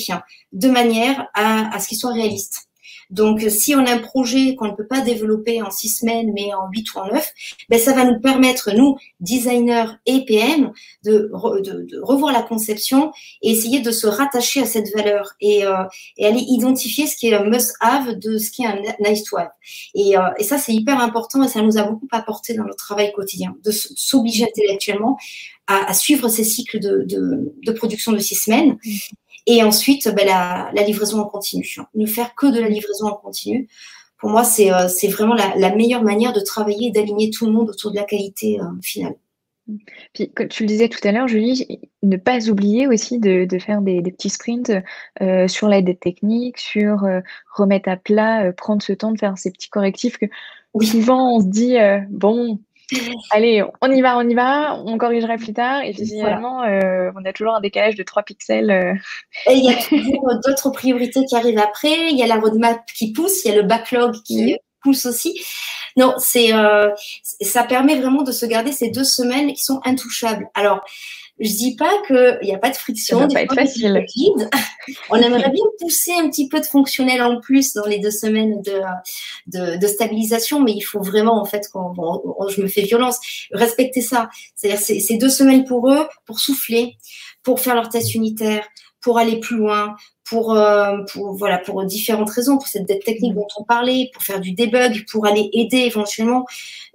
[0.53, 2.67] de manière à, à ce qu'ils soient réalistes.
[3.15, 6.53] Donc, si on a un projet qu'on ne peut pas développer en six semaines, mais
[6.53, 7.33] en huit ou en neuf,
[7.69, 10.73] ben, ça va nous permettre, nous, designers et PM,
[11.05, 11.31] de,
[11.63, 15.85] de, revoir la conception et essayer de se rattacher à cette valeur et, euh,
[16.17, 19.51] et aller identifier ce qui est un must-have de ce qui est un nice-to-have.
[19.95, 22.85] Et, euh, et ça, c'est hyper important et ça nous a beaucoup apporté dans notre
[22.85, 25.17] travail quotidien, de s'obliger intellectuellement
[25.67, 28.77] à, à, suivre ces cycles de, de, de, production de six semaines
[29.47, 31.67] et ensuite, ben, la, la, livraison en continu.
[31.95, 33.69] Ne faire que de la livraison en continu,
[34.19, 37.53] pour moi, c'est euh, vraiment la, la, meilleure manière de travailler et d'aligner tout le
[37.53, 39.15] monde autour de la qualité euh, finale.
[40.13, 43.59] Puis, comme tu le disais tout à l'heure, Julie, ne pas oublier aussi de, de
[43.59, 44.73] faire des, des, petits sprints
[45.23, 47.21] euh, sur l'aide technique, sur euh,
[47.55, 50.27] remettre à plat, euh, prendre ce temps de faire ces petits correctifs que
[50.83, 51.77] souvent on se dit,
[52.11, 52.59] bon,
[53.31, 55.83] Allez, on y va, on y va, on corrigera plus tard.
[55.83, 58.71] Et puis finalement, euh, on a toujours un décalage de 3 pixels.
[58.71, 58.95] Euh.
[59.51, 62.11] Et il y a toujours d'autres priorités qui arrivent après.
[62.11, 65.41] Il y a la roadmap qui pousse, il y a le backlog qui pousse aussi.
[65.97, 66.91] Non, c'est euh,
[67.41, 70.49] ça permet vraiment de se garder ces deux semaines qui sont intouchables.
[70.55, 70.85] Alors,
[71.41, 73.19] je dis pas qu'il n'y a pas de friction.
[73.19, 74.05] Ça va pas être facile.
[75.11, 78.63] On aimerait bien pousser un petit peu de fonctionnel en plus dans les deux semaines
[78.63, 78.81] de,
[79.47, 81.95] de, de stabilisation, mais il faut vraiment, en fait, quand
[82.49, 83.19] je me fais violence,
[83.51, 84.29] respecter ça.
[84.55, 86.97] C'est-à-dire, c'est deux semaines pour eux, pour souffler,
[87.43, 88.65] pour faire leur test unitaire,
[89.01, 89.97] pour aller plus loin,
[90.35, 94.25] pour, euh, pour, voilà, pour différentes raisons, pour cette dette technique dont on parlait, pour
[94.25, 96.45] faire du debug, pour aller aider éventuellement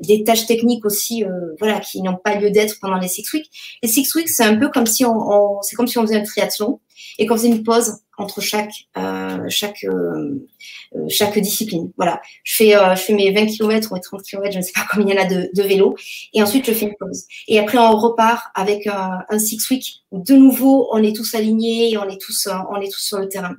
[0.02, 3.50] des tâches techniques aussi, euh, voilà, qui n'ont pas lieu d'être pendant les six weeks.
[3.82, 6.20] Les six weeks, c'est un peu comme si on, on c'est comme si on faisait
[6.20, 6.82] un triathlon
[7.20, 10.48] et qu'on faisait une pause entre chaque euh, chaque euh,
[10.96, 11.92] euh, chaque discipline.
[11.98, 14.86] Voilà, je fais je fais mes 20 km ou 30 km, je ne sais pas
[14.90, 15.96] combien il y en a de, de vélo,
[16.34, 17.26] et ensuite je fais une pause.
[17.48, 21.36] Et après on repart avec un, un six week où de nouveau on est tous
[21.36, 23.56] alignés et on est tous on est tous sur le terrain.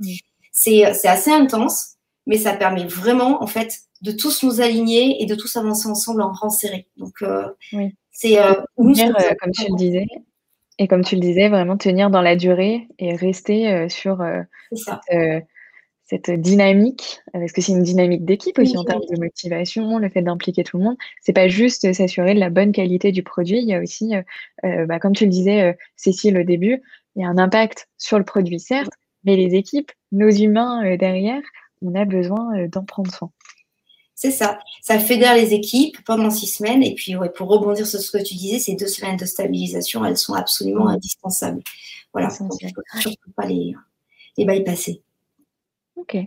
[0.53, 1.97] C'est c'est assez intense,
[2.27, 6.23] mais ça permet vraiment en fait de tous nous aligner et de tous avancer ensemble
[6.23, 6.87] en rang serré.
[6.97, 7.23] Donc
[7.75, 7.95] oui.
[8.11, 10.07] c'est euh, comme tu le disais,
[10.81, 14.41] et comme tu le disais, vraiment tenir dans la durée et rester euh, sur euh,
[15.13, 15.39] euh,
[16.05, 20.23] cette, dynamique, parce que c'est une dynamique d'équipe aussi en termes de motivation, le fait
[20.23, 20.97] d'impliquer tout le monde.
[21.21, 24.15] C'est pas juste s'assurer de la bonne qualité du produit, il y a aussi,
[24.63, 26.83] bah, comme tu le disais, Cécile au début,
[27.15, 31.43] il y a un impact sur le produit certes, mais les équipes, nos humains derrière,
[31.83, 33.31] on a besoin d'en prendre soin.
[34.23, 34.59] C'est ça.
[34.83, 36.83] Ça fédère les équipes pendant six semaines.
[36.83, 40.05] Et puis, ouais, pour rebondir sur ce que tu disais, ces deux semaines de stabilisation,
[40.05, 41.63] elles sont absolument indispensables.
[42.13, 42.29] Voilà.
[42.39, 43.73] Donc, il ne faut surtout pas les,
[44.37, 45.01] les bypasser.
[45.97, 46.19] Ok.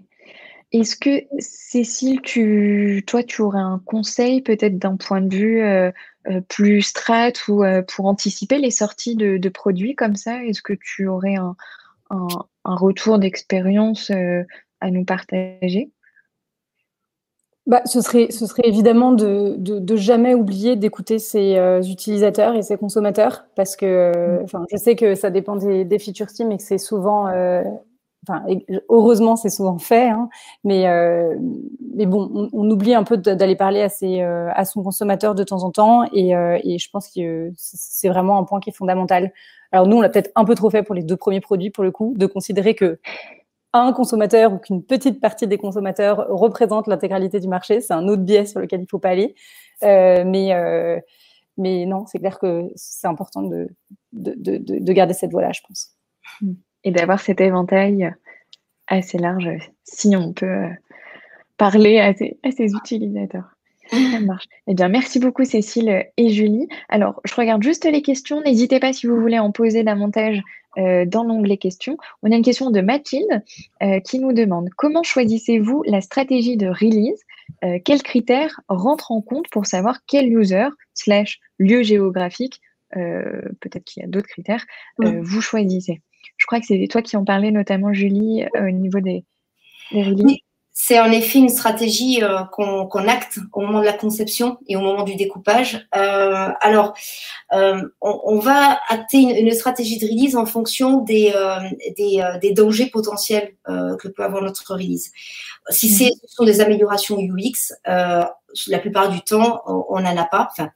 [0.72, 5.92] Est-ce que, Cécile, tu, toi, tu aurais un conseil peut-être d'un point de vue euh,
[6.32, 10.44] euh, plus strat ou euh, pour anticiper les sorties de, de produits comme ça?
[10.44, 11.56] Est-ce que tu aurais un,
[12.10, 12.28] un,
[12.66, 14.10] un retour d'expérience
[14.80, 15.92] à nous partager?
[17.66, 22.62] Bah, ce, serait, ce serait évidemment de, de, jamais oublier d'écouter ses euh, utilisateurs et
[22.62, 24.66] ses consommateurs parce que mmh.
[24.70, 27.64] je sais que ça dépend des, des feature teams et que c'est souvent, euh,
[28.90, 30.28] heureusement c'est souvent fait, hein,
[30.66, 31.38] mais, euh,
[31.96, 35.64] mais bon, on, oublie un peu d'aller parler à, ses, à son consommateur de temps
[35.64, 39.32] en temps et, et je pense que c'est vraiment un point qui est fondamental.
[39.72, 41.86] Alors nous, on l'a peut-être un peu trop fait pour les deux premiers produits pour
[41.86, 43.00] le coup, de considérer que
[43.74, 47.82] un consommateur ou qu'une petite partie des consommateurs représente l'intégralité du marché.
[47.82, 49.36] C'est un autre biais sur lequel il ne faut pas aller.
[49.84, 51.00] Euh, mais, euh,
[51.58, 53.68] mais non, c'est clair que c'est important de,
[54.12, 55.92] de, de, de, garder cette voie-là, je pense.
[56.84, 58.14] Et d'avoir cet éventail
[58.88, 59.50] assez large,
[59.84, 60.70] si on peut euh,
[61.58, 63.53] parler à ses utilisateurs.
[63.90, 64.46] Ça marche.
[64.68, 66.68] Eh bien, merci beaucoup Cécile et Julie.
[66.90, 68.42] Alors, je regarde juste les questions.
[68.42, 70.42] N'hésitez pas si vous voulez en poser davantage
[70.78, 71.98] euh, dans l'onglet questions.
[72.24, 73.44] On a une question de Mathilde
[73.84, 77.22] euh, qui nous demande comment choisissez-vous la stratégie de release
[77.64, 82.60] euh, Quels critères rentrent en compte pour savoir quel user slash lieu géographique,
[82.92, 84.66] peut-être qu'il y a d'autres critères,
[85.00, 86.02] vous choisissez?
[86.38, 89.26] Je crois que c'est toi qui en parlais notamment, Julie, au niveau des,
[89.92, 90.38] des releases.
[90.76, 94.82] C'est en effet une stratégie euh, qu'on acte au moment de la conception et au
[94.82, 95.88] moment du découpage.
[95.96, 96.96] Euh, alors,
[97.54, 101.32] euh, on, va acter une, stratégie de release en fonction des,
[101.96, 105.12] des, dangers potentiels que peut avoir notre release.
[105.70, 106.10] Si mmh.
[106.22, 110.50] ce sont des améliorations UX, la plupart du temps, on n'en a pas.
[110.52, 110.72] Enfin,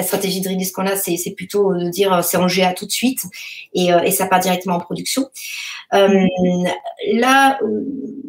[0.00, 2.90] la stratégie de release qu'on a, c'est plutôt de dire c'est en GA tout de
[2.90, 3.20] suite
[3.74, 5.28] et, et ça part directement en production.
[5.94, 6.26] Euh,
[7.12, 7.58] là,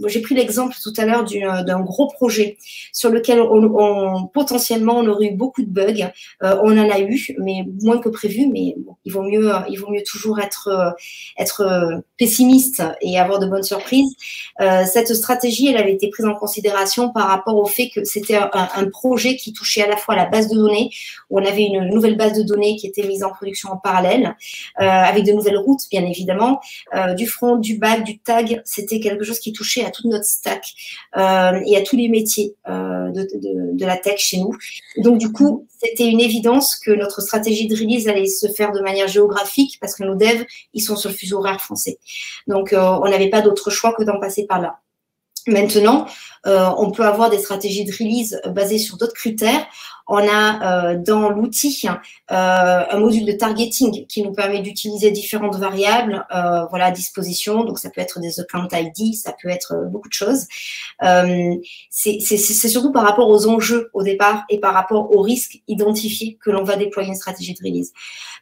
[0.08, 2.58] j'ai pris l'exemple tout à l'heure d'un gros projet
[2.92, 6.10] sur lequel on, potentiellement on aurait eu beaucoup de bugs.
[6.44, 8.48] Euh, on en a eu, mais moins que prévu.
[8.48, 10.96] Mais il vaut mieux, il vaut mieux toujours être,
[11.38, 14.16] être pessimiste et avoir de bonnes surprises.
[14.60, 18.36] Euh, cette stratégie, elle avait été prise en considération par rapport au fait que c'était
[18.36, 18.50] un,
[18.92, 20.90] projet qui touchait à la fois la base de données,
[21.30, 24.36] où on avait une nouvelle base de données qui était mise en production en parallèle,
[24.80, 26.60] euh, avec de nouvelles routes, bien évidemment,
[26.96, 30.26] euh, du front du bac, du tag, c'était quelque chose qui touchait à toute notre
[30.26, 30.64] stack
[31.18, 34.56] euh, et à tous les métiers euh, de, la tech chez nous.
[34.98, 38.82] Donc du coup, c'était une évidence que notre stratégie de release allait se faire de
[38.82, 41.98] manière géographique parce que nos devs, ils sont sur le fuseau horaire français.
[42.48, 44.80] Donc on n'avait pas d'autre choix que d'en passer par là.
[45.52, 46.08] Maintenant,
[46.46, 49.68] on peut avoir des stratégies de release basées sur d'autres critères.
[50.14, 51.96] On a euh, dans l'outil euh,
[52.30, 57.64] un module de targeting qui nous permet d'utiliser différentes variables euh, voilà, à disposition.
[57.64, 60.48] Donc, ça peut être des account ID, ça peut être beaucoup de choses.
[61.90, 62.20] C'est
[62.68, 66.64] surtout par rapport aux enjeux au départ et par rapport aux risques identifiés que l'on
[66.64, 67.94] va déployer une stratégie de release.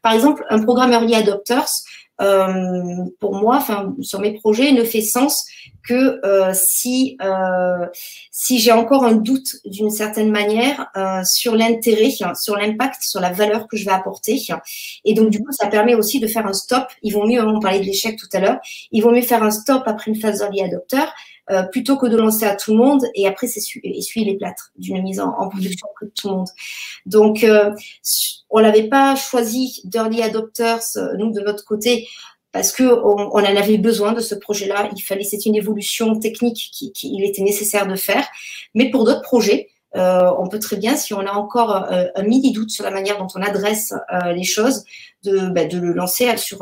[0.02, 1.84] Par exemple, un programme Early Adopters,
[2.22, 5.46] euh, pour moi, enfin sur mes projets, ne fait sens
[5.88, 7.86] que euh, si euh,
[8.32, 10.92] si j'ai encore un doute d'une certaine manière
[11.26, 14.42] sur l'intérêt, sur l'impact, sur la valeur que je vais apporter.
[15.06, 16.88] Et donc du coup, ça permet aussi de faire un stop.
[17.04, 18.60] Ils vont mieux, on parlait de l'échec tout à l'heure,
[18.92, 21.06] ils vont mieux faire un stop après une phase d'early adopter
[21.52, 25.02] euh, plutôt que de lancer à tout le monde et après essuyer les plâtres d'une
[25.02, 26.48] mise en, production de tout le monde.
[27.06, 27.72] Donc, euh,
[28.50, 32.08] on n'avait pas choisi d'early adopters, euh, nous, de notre côté,
[32.52, 34.90] parce que on, en avait besoin de ce projet-là.
[34.96, 38.28] Il fallait, c'est une évolution technique qu'il qui, était nécessaire de faire.
[38.76, 42.24] Mais pour d'autres projets, euh, on peut très bien, si on a encore euh, un
[42.24, 44.84] mini doute sur la manière dont on adresse euh, les choses,
[45.24, 46.60] de, bah, le lancer sur,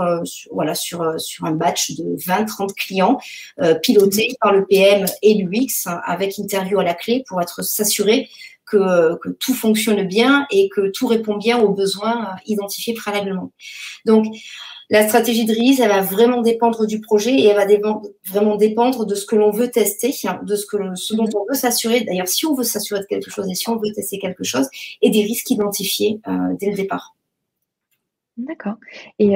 [0.52, 3.20] voilà, sur, sur un batch de 20-30 clients
[3.84, 8.30] pilotés par le PM et l'UX avec interview à la clé pour être s'assurer
[8.66, 13.52] que, que, tout fonctionne bien et que tout répond bien aux besoins identifiés préalablement.
[14.06, 14.26] Donc,
[14.90, 17.66] la stratégie de release, elle va vraiment dépendre du projet et elle va
[18.26, 20.14] vraiment dépendre de ce que l'on veut tester,
[20.44, 22.02] de ce, que, ce dont on veut s'assurer.
[22.02, 24.70] D'ailleurs, si on veut s'assurer de quelque chose et si on veut tester quelque chose,
[25.02, 27.16] et des risques identifiés euh, dès le départ.
[28.38, 28.76] D'accord.
[29.20, 29.36] Et,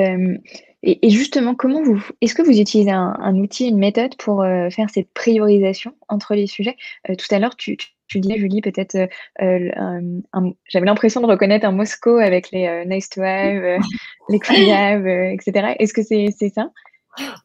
[0.86, 4.70] euh, et, justement, comment vous, est-ce que vous utilisez un, outil, une méthode pour euh,
[4.70, 6.76] faire cette priorisation entre les sujets?
[7.08, 7.78] Tout à l'heure, tu
[8.12, 9.08] tu disais, Julie, peut-être, euh,
[9.42, 13.80] euh, j'avais l'impression de reconnaître un Moscow avec les euh, nice to have,
[14.30, 15.76] les cool have, etc.
[15.80, 16.70] Est-ce que c'est ça?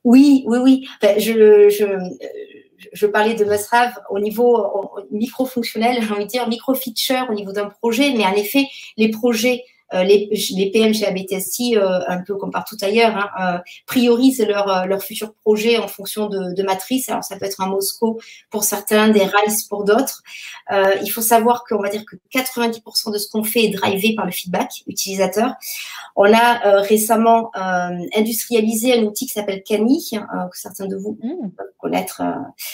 [0.03, 0.89] Oui, oui, oui.
[1.19, 1.85] je, je,
[2.93, 7.53] je, parlais de must have au niveau micro-fonctionnel, j'ai envie de dire micro-feature au niveau
[7.53, 8.67] d'un projet, mais en effet,
[8.97, 13.63] les projets euh, les, les, PM chez ABTSI, euh, un peu comme partout ailleurs, hein,
[13.87, 17.09] priorisent leur, leur futur projet en fonction de, de matrices.
[17.09, 18.19] Alors, ça peut être un Moscow
[18.51, 20.23] pour certains, des RICE pour d'autres.
[20.71, 24.27] il faut savoir qu'on va dire que 90% de ce qu'on fait est drivé par
[24.27, 25.55] le feedback utilisateur.
[26.17, 27.51] On a récemment
[28.17, 31.51] industrialisé un outil qui s'appelle Cani, que certains de vous mmh.
[31.57, 32.23] peuvent connaître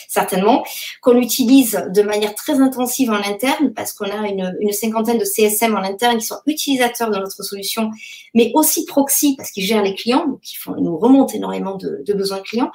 [0.09, 0.65] certainement,
[1.03, 5.25] qu'on utilise de manière très intensive en interne parce qu'on a une, une cinquantaine de
[5.25, 7.91] CSM en interne qui sont utilisateurs de notre solution,
[8.35, 12.41] mais aussi proxy parce qu'ils gèrent les clients, donc ils, nous remontent énormément de, besoins
[12.41, 12.71] clients.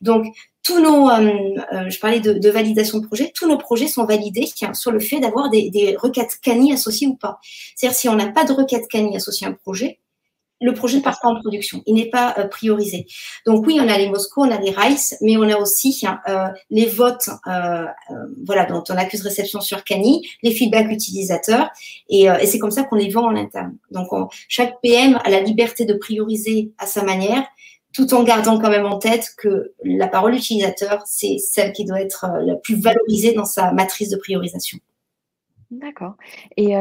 [0.00, 0.26] Donc,
[0.62, 1.30] tous nos, euh,
[1.72, 5.20] euh, je parlais de, validation de projet, tous nos projets sont validés sur le fait
[5.20, 7.38] d'avoir des, des requêtes CANI associées ou pas.
[7.74, 9.98] C'est-à-dire si on n'a pas de requête CANI associée à un projet,
[10.60, 11.82] le projet ne part pas en production.
[11.86, 13.06] Il n'est pas euh, priorisé.
[13.46, 16.48] Donc oui, on a les Moscou, on a les Rice, mais on a aussi euh,
[16.70, 17.86] les votes, euh,
[18.44, 21.70] voilà, dont on accuse réception sur Cani, les feedbacks utilisateurs,
[22.08, 23.76] et, et c'est comme ça qu'on les vend en interne.
[23.90, 24.08] Donc
[24.48, 27.44] chaque PM a la liberté de prioriser à sa manière,
[27.92, 32.00] tout en gardant quand même en tête que la parole utilisateur, c'est celle qui doit
[32.00, 34.78] être la plus valorisée dans sa matrice de priorisation.
[35.70, 36.16] D'accord.
[36.56, 36.74] Et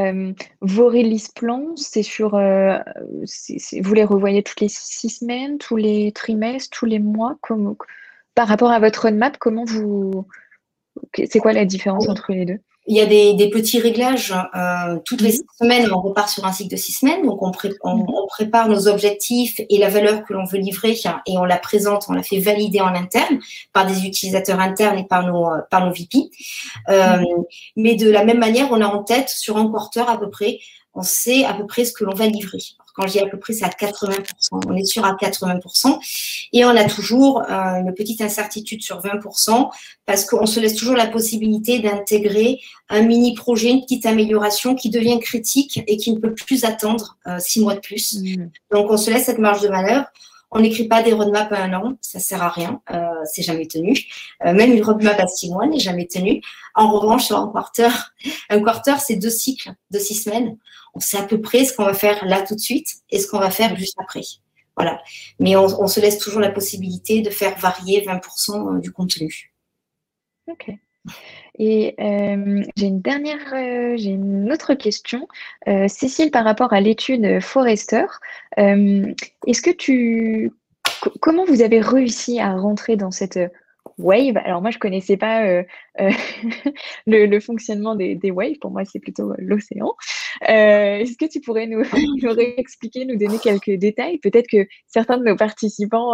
[0.61, 6.77] vos release plans, c'est sur, vous les revoyez toutes les six semaines, tous les trimestres,
[6.77, 7.75] tous les mois, comme,
[8.33, 10.25] par rapport à votre roadmap, comment vous,
[11.13, 12.59] c'est quoi la différence entre les deux?
[12.87, 14.33] Il y a des, des petits réglages.
[14.55, 15.43] Euh, toutes les mhm.
[15.61, 17.25] semaines, on repart sur un cycle de six semaines.
[17.25, 17.51] Donc, on,
[17.83, 18.05] on, mhm.
[18.07, 22.05] on prépare nos objectifs et la valeur que l'on veut livrer et on la présente,
[22.07, 23.39] on la fait valider en interne
[23.73, 26.29] par des utilisateurs internes et par nos, par nos VP.
[26.89, 27.25] Euh, mhm.
[27.75, 30.59] Mais de la même manière, on a en tête sur un quarter à peu près,
[30.97, 32.59] on sait à peu près ce que l'on va livrer.
[32.95, 34.63] Quand je dis à peu près, c'est à 80%.
[34.67, 35.99] On est sûr à 80%.
[36.51, 39.69] Et on a toujours euh, une petite incertitude sur 20%
[40.07, 44.89] parce qu'on se laisse toujours la possibilité d'intégrer un mini projet, une petite amélioration qui
[44.89, 48.17] devient critique et qui ne peut plus attendre euh, six mois de plus.
[48.17, 48.49] Mmh.
[48.71, 50.07] Donc, on se laisse cette marge de manœuvre.
[50.51, 53.67] On n'écrit pas des roadmaps à un an, ça sert à rien, euh, c'est jamais
[53.67, 53.93] tenu.
[54.45, 56.41] Euh, même une roadmap à six mois n'est jamais tenue.
[56.73, 57.89] En revanche, sur un quarter,
[58.49, 60.57] un quarter, c'est deux cycles de six semaines.
[60.93, 63.27] On sait à peu près ce qu'on va faire là tout de suite et ce
[63.27, 64.21] qu'on va faire juste après.
[64.77, 65.01] Voilà.
[65.39, 69.53] Mais on, on, se laisse toujours la possibilité de faire varier 20% du contenu.
[70.47, 70.71] Ok.
[71.59, 75.27] Et euh, j'ai une dernière, euh, j'ai une autre question.
[75.67, 78.05] Euh, Cécile, par rapport à l'étude Forrester,
[78.57, 80.51] est-ce que tu,
[81.19, 83.39] comment vous avez réussi à rentrer dans cette
[83.97, 84.37] wave?
[84.37, 85.63] Alors moi, je connaissais pas
[87.07, 88.59] le, fonctionnement des, waves.
[88.61, 89.93] Pour moi, c'est plutôt l'océan.
[90.41, 91.83] Est-ce que tu pourrais nous,
[92.21, 94.19] nous expliquer, nous donner quelques détails?
[94.19, 96.13] Peut-être que certains de nos participants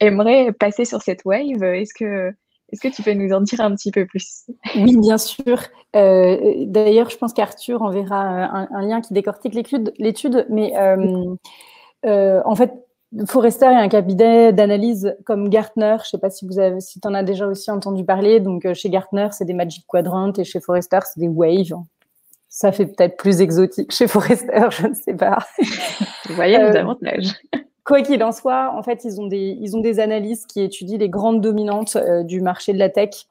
[0.00, 1.62] aimeraient passer sur cette wave.
[1.62, 2.32] Est-ce que
[2.72, 4.46] est-ce que tu peux nous en dire un petit peu plus?
[4.76, 5.60] Oui, bien sûr.
[5.96, 11.34] Euh, d'ailleurs, je pense qu'Arthur enverra un, lien qui décortique l'étude, mais euh,
[12.06, 12.72] euh, en fait,
[13.26, 15.96] Forrester est un cabinet d'analyse comme Gartner.
[15.98, 18.38] Je ne sais pas si vous avez, si en as déjà aussi entendu parler.
[18.38, 21.74] Donc, chez Gartner, c'est des Magic Quadrants et chez Forrester, c'est des Waves.
[22.48, 25.38] Ça fait peut-être plus exotique chez Forrester, je ne sais pas.
[26.28, 27.34] Vous voyez avantages.
[27.90, 30.96] Quoi qu'il en soit, en fait, ils ont des, ils ont des analyses qui étudient
[30.96, 33.26] les grandes dominantes euh, du marché de la tech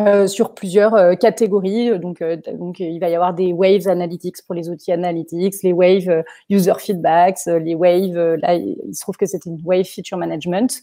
[0.00, 1.96] euh, sur plusieurs euh, catégories.
[2.00, 2.20] Donc,
[2.54, 6.72] donc, il va y avoir des waves analytics pour les outils analytics, les waves user
[6.80, 8.34] feedbacks, les waves.
[8.42, 10.82] là, il se trouve que c'est une wave feature management.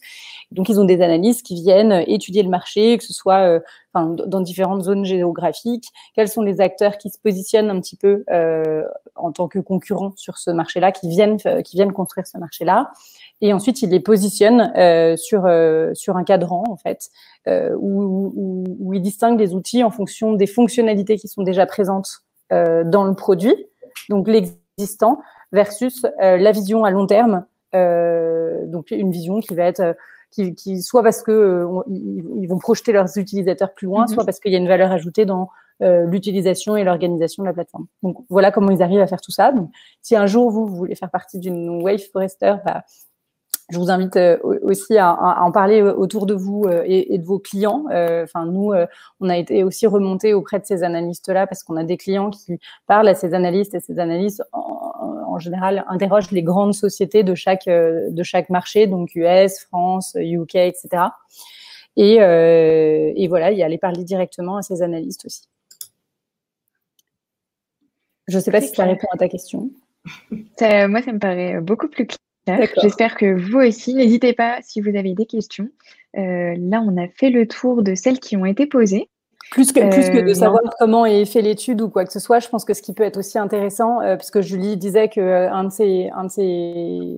[0.52, 3.60] Donc, ils ont des analyses qui viennent étudier le marché, que ce soit
[3.94, 5.90] dans différentes zones géographiques.
[6.16, 8.24] Quels sont les acteurs qui se positionnent un petit peu
[9.16, 12.92] en tant que concurrents sur ce marché-là, qui viennent, qui viennent construire ce marché-là
[13.42, 17.10] et ensuite il les positionne euh, sur euh, sur un cadran en fait
[17.48, 21.66] euh, où, où, où, il distingue les outils en fonction des fonctionnalités qui sont déjà
[21.66, 23.56] présentes euh, dans le produit,
[24.10, 25.20] donc l'existant
[25.52, 29.98] versus euh, la vision à long terme, donc une vision qui va être
[30.32, 34.14] qui, qui, soit parce que ils vont projeter leurs utilisateurs plus loin, mm-hmm.
[34.14, 35.50] soit parce qu'il y a une valeur ajoutée dans
[35.82, 37.88] euh, l'utilisation et l'organisation de la plateforme.
[38.02, 39.52] Donc voilà comment ils arrivent à faire tout ça.
[39.52, 39.70] Donc,
[40.02, 42.86] si un jour vous, vous voulez faire partie d'une Wave Forester, bah,
[43.70, 47.40] je vous invite euh, aussi à, en parler euh, autour de vous et, de vos
[47.40, 47.88] clients.
[47.90, 48.72] Enfin, nous,
[49.20, 52.58] on a été aussi remonté auprès de ces analystes-là parce qu'on a des clients qui
[52.88, 57.66] parlent à ces analystes et ces analystes en, général interrogent les grandes sociétés de chaque
[57.68, 61.04] de chaque marché, donc US, France, UK, etc.
[61.98, 65.50] Et, et voilà, y aller parler directement à ces analystes aussi.
[68.28, 69.70] Je ne sais pas si ça répond à ta question.
[70.32, 72.70] moi, ça me paraît beaucoup plus clair.
[72.82, 73.94] J'espère que vous aussi.
[73.94, 75.70] N'hésitez pas si vous avez des questions.
[76.18, 79.10] Euh, là, on a fait le tour de celles qui ont été posées.
[79.52, 82.40] Plus que, plus que de savoir comment est fait l'étude ou quoi que ce soit,
[82.40, 85.70] je pense que ce qui peut être aussi intéressant, puisque Julie disait que un de
[85.70, 87.16] ces, un de ces,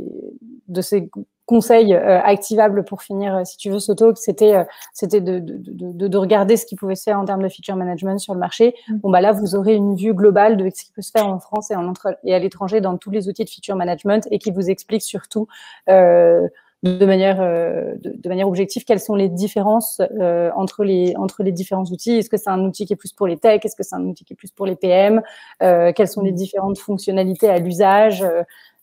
[0.68, 1.10] de ces
[1.48, 5.40] conseil euh, activable pour finir, euh, si tu veux, ce talk, c'était euh, c'était de,
[5.40, 8.34] de, de, de, regarder ce qui pouvait se faire en termes de feature management sur
[8.34, 8.76] le marché.
[8.88, 8.98] Mm.
[8.98, 11.40] Bon, bah là, vous aurez une vue globale de ce qui peut se faire en
[11.40, 14.38] France et, en entre, et à l'étranger dans tous les outils de feature management et
[14.38, 15.48] qui vous explique surtout
[15.90, 16.48] euh,
[16.84, 21.52] de manière de, de, manière objective quelles sont les différences euh, entre les entre les
[21.52, 23.82] différents outils est-ce que c'est un outil qui est plus pour les tech est-ce que
[23.82, 25.24] c'est un outil qui est plus pour les PM
[25.64, 26.36] euh, quelles sont les mm.
[26.36, 28.24] différentes fonctionnalités à l'usage?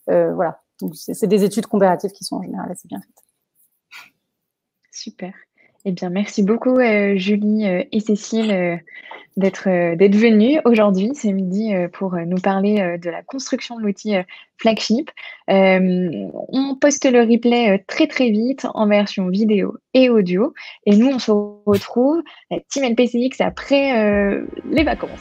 [0.09, 3.23] Euh, voilà donc, c'est des études comparatives qui sont en général assez bien faites.
[4.91, 5.33] Super.
[5.87, 8.75] Eh bien, merci beaucoup, euh, Julie euh, et Cécile, euh,
[9.37, 14.15] d'être venues aujourd'hui, ce midi, pour nous parler de la construction de l'outil
[14.57, 15.11] Flagship.
[15.49, 20.53] on poste le replay très, très vite en version vidéo et audio.
[20.85, 22.23] Et nous, on se retrouve,
[22.69, 25.19] Team LPCX, après les vacances.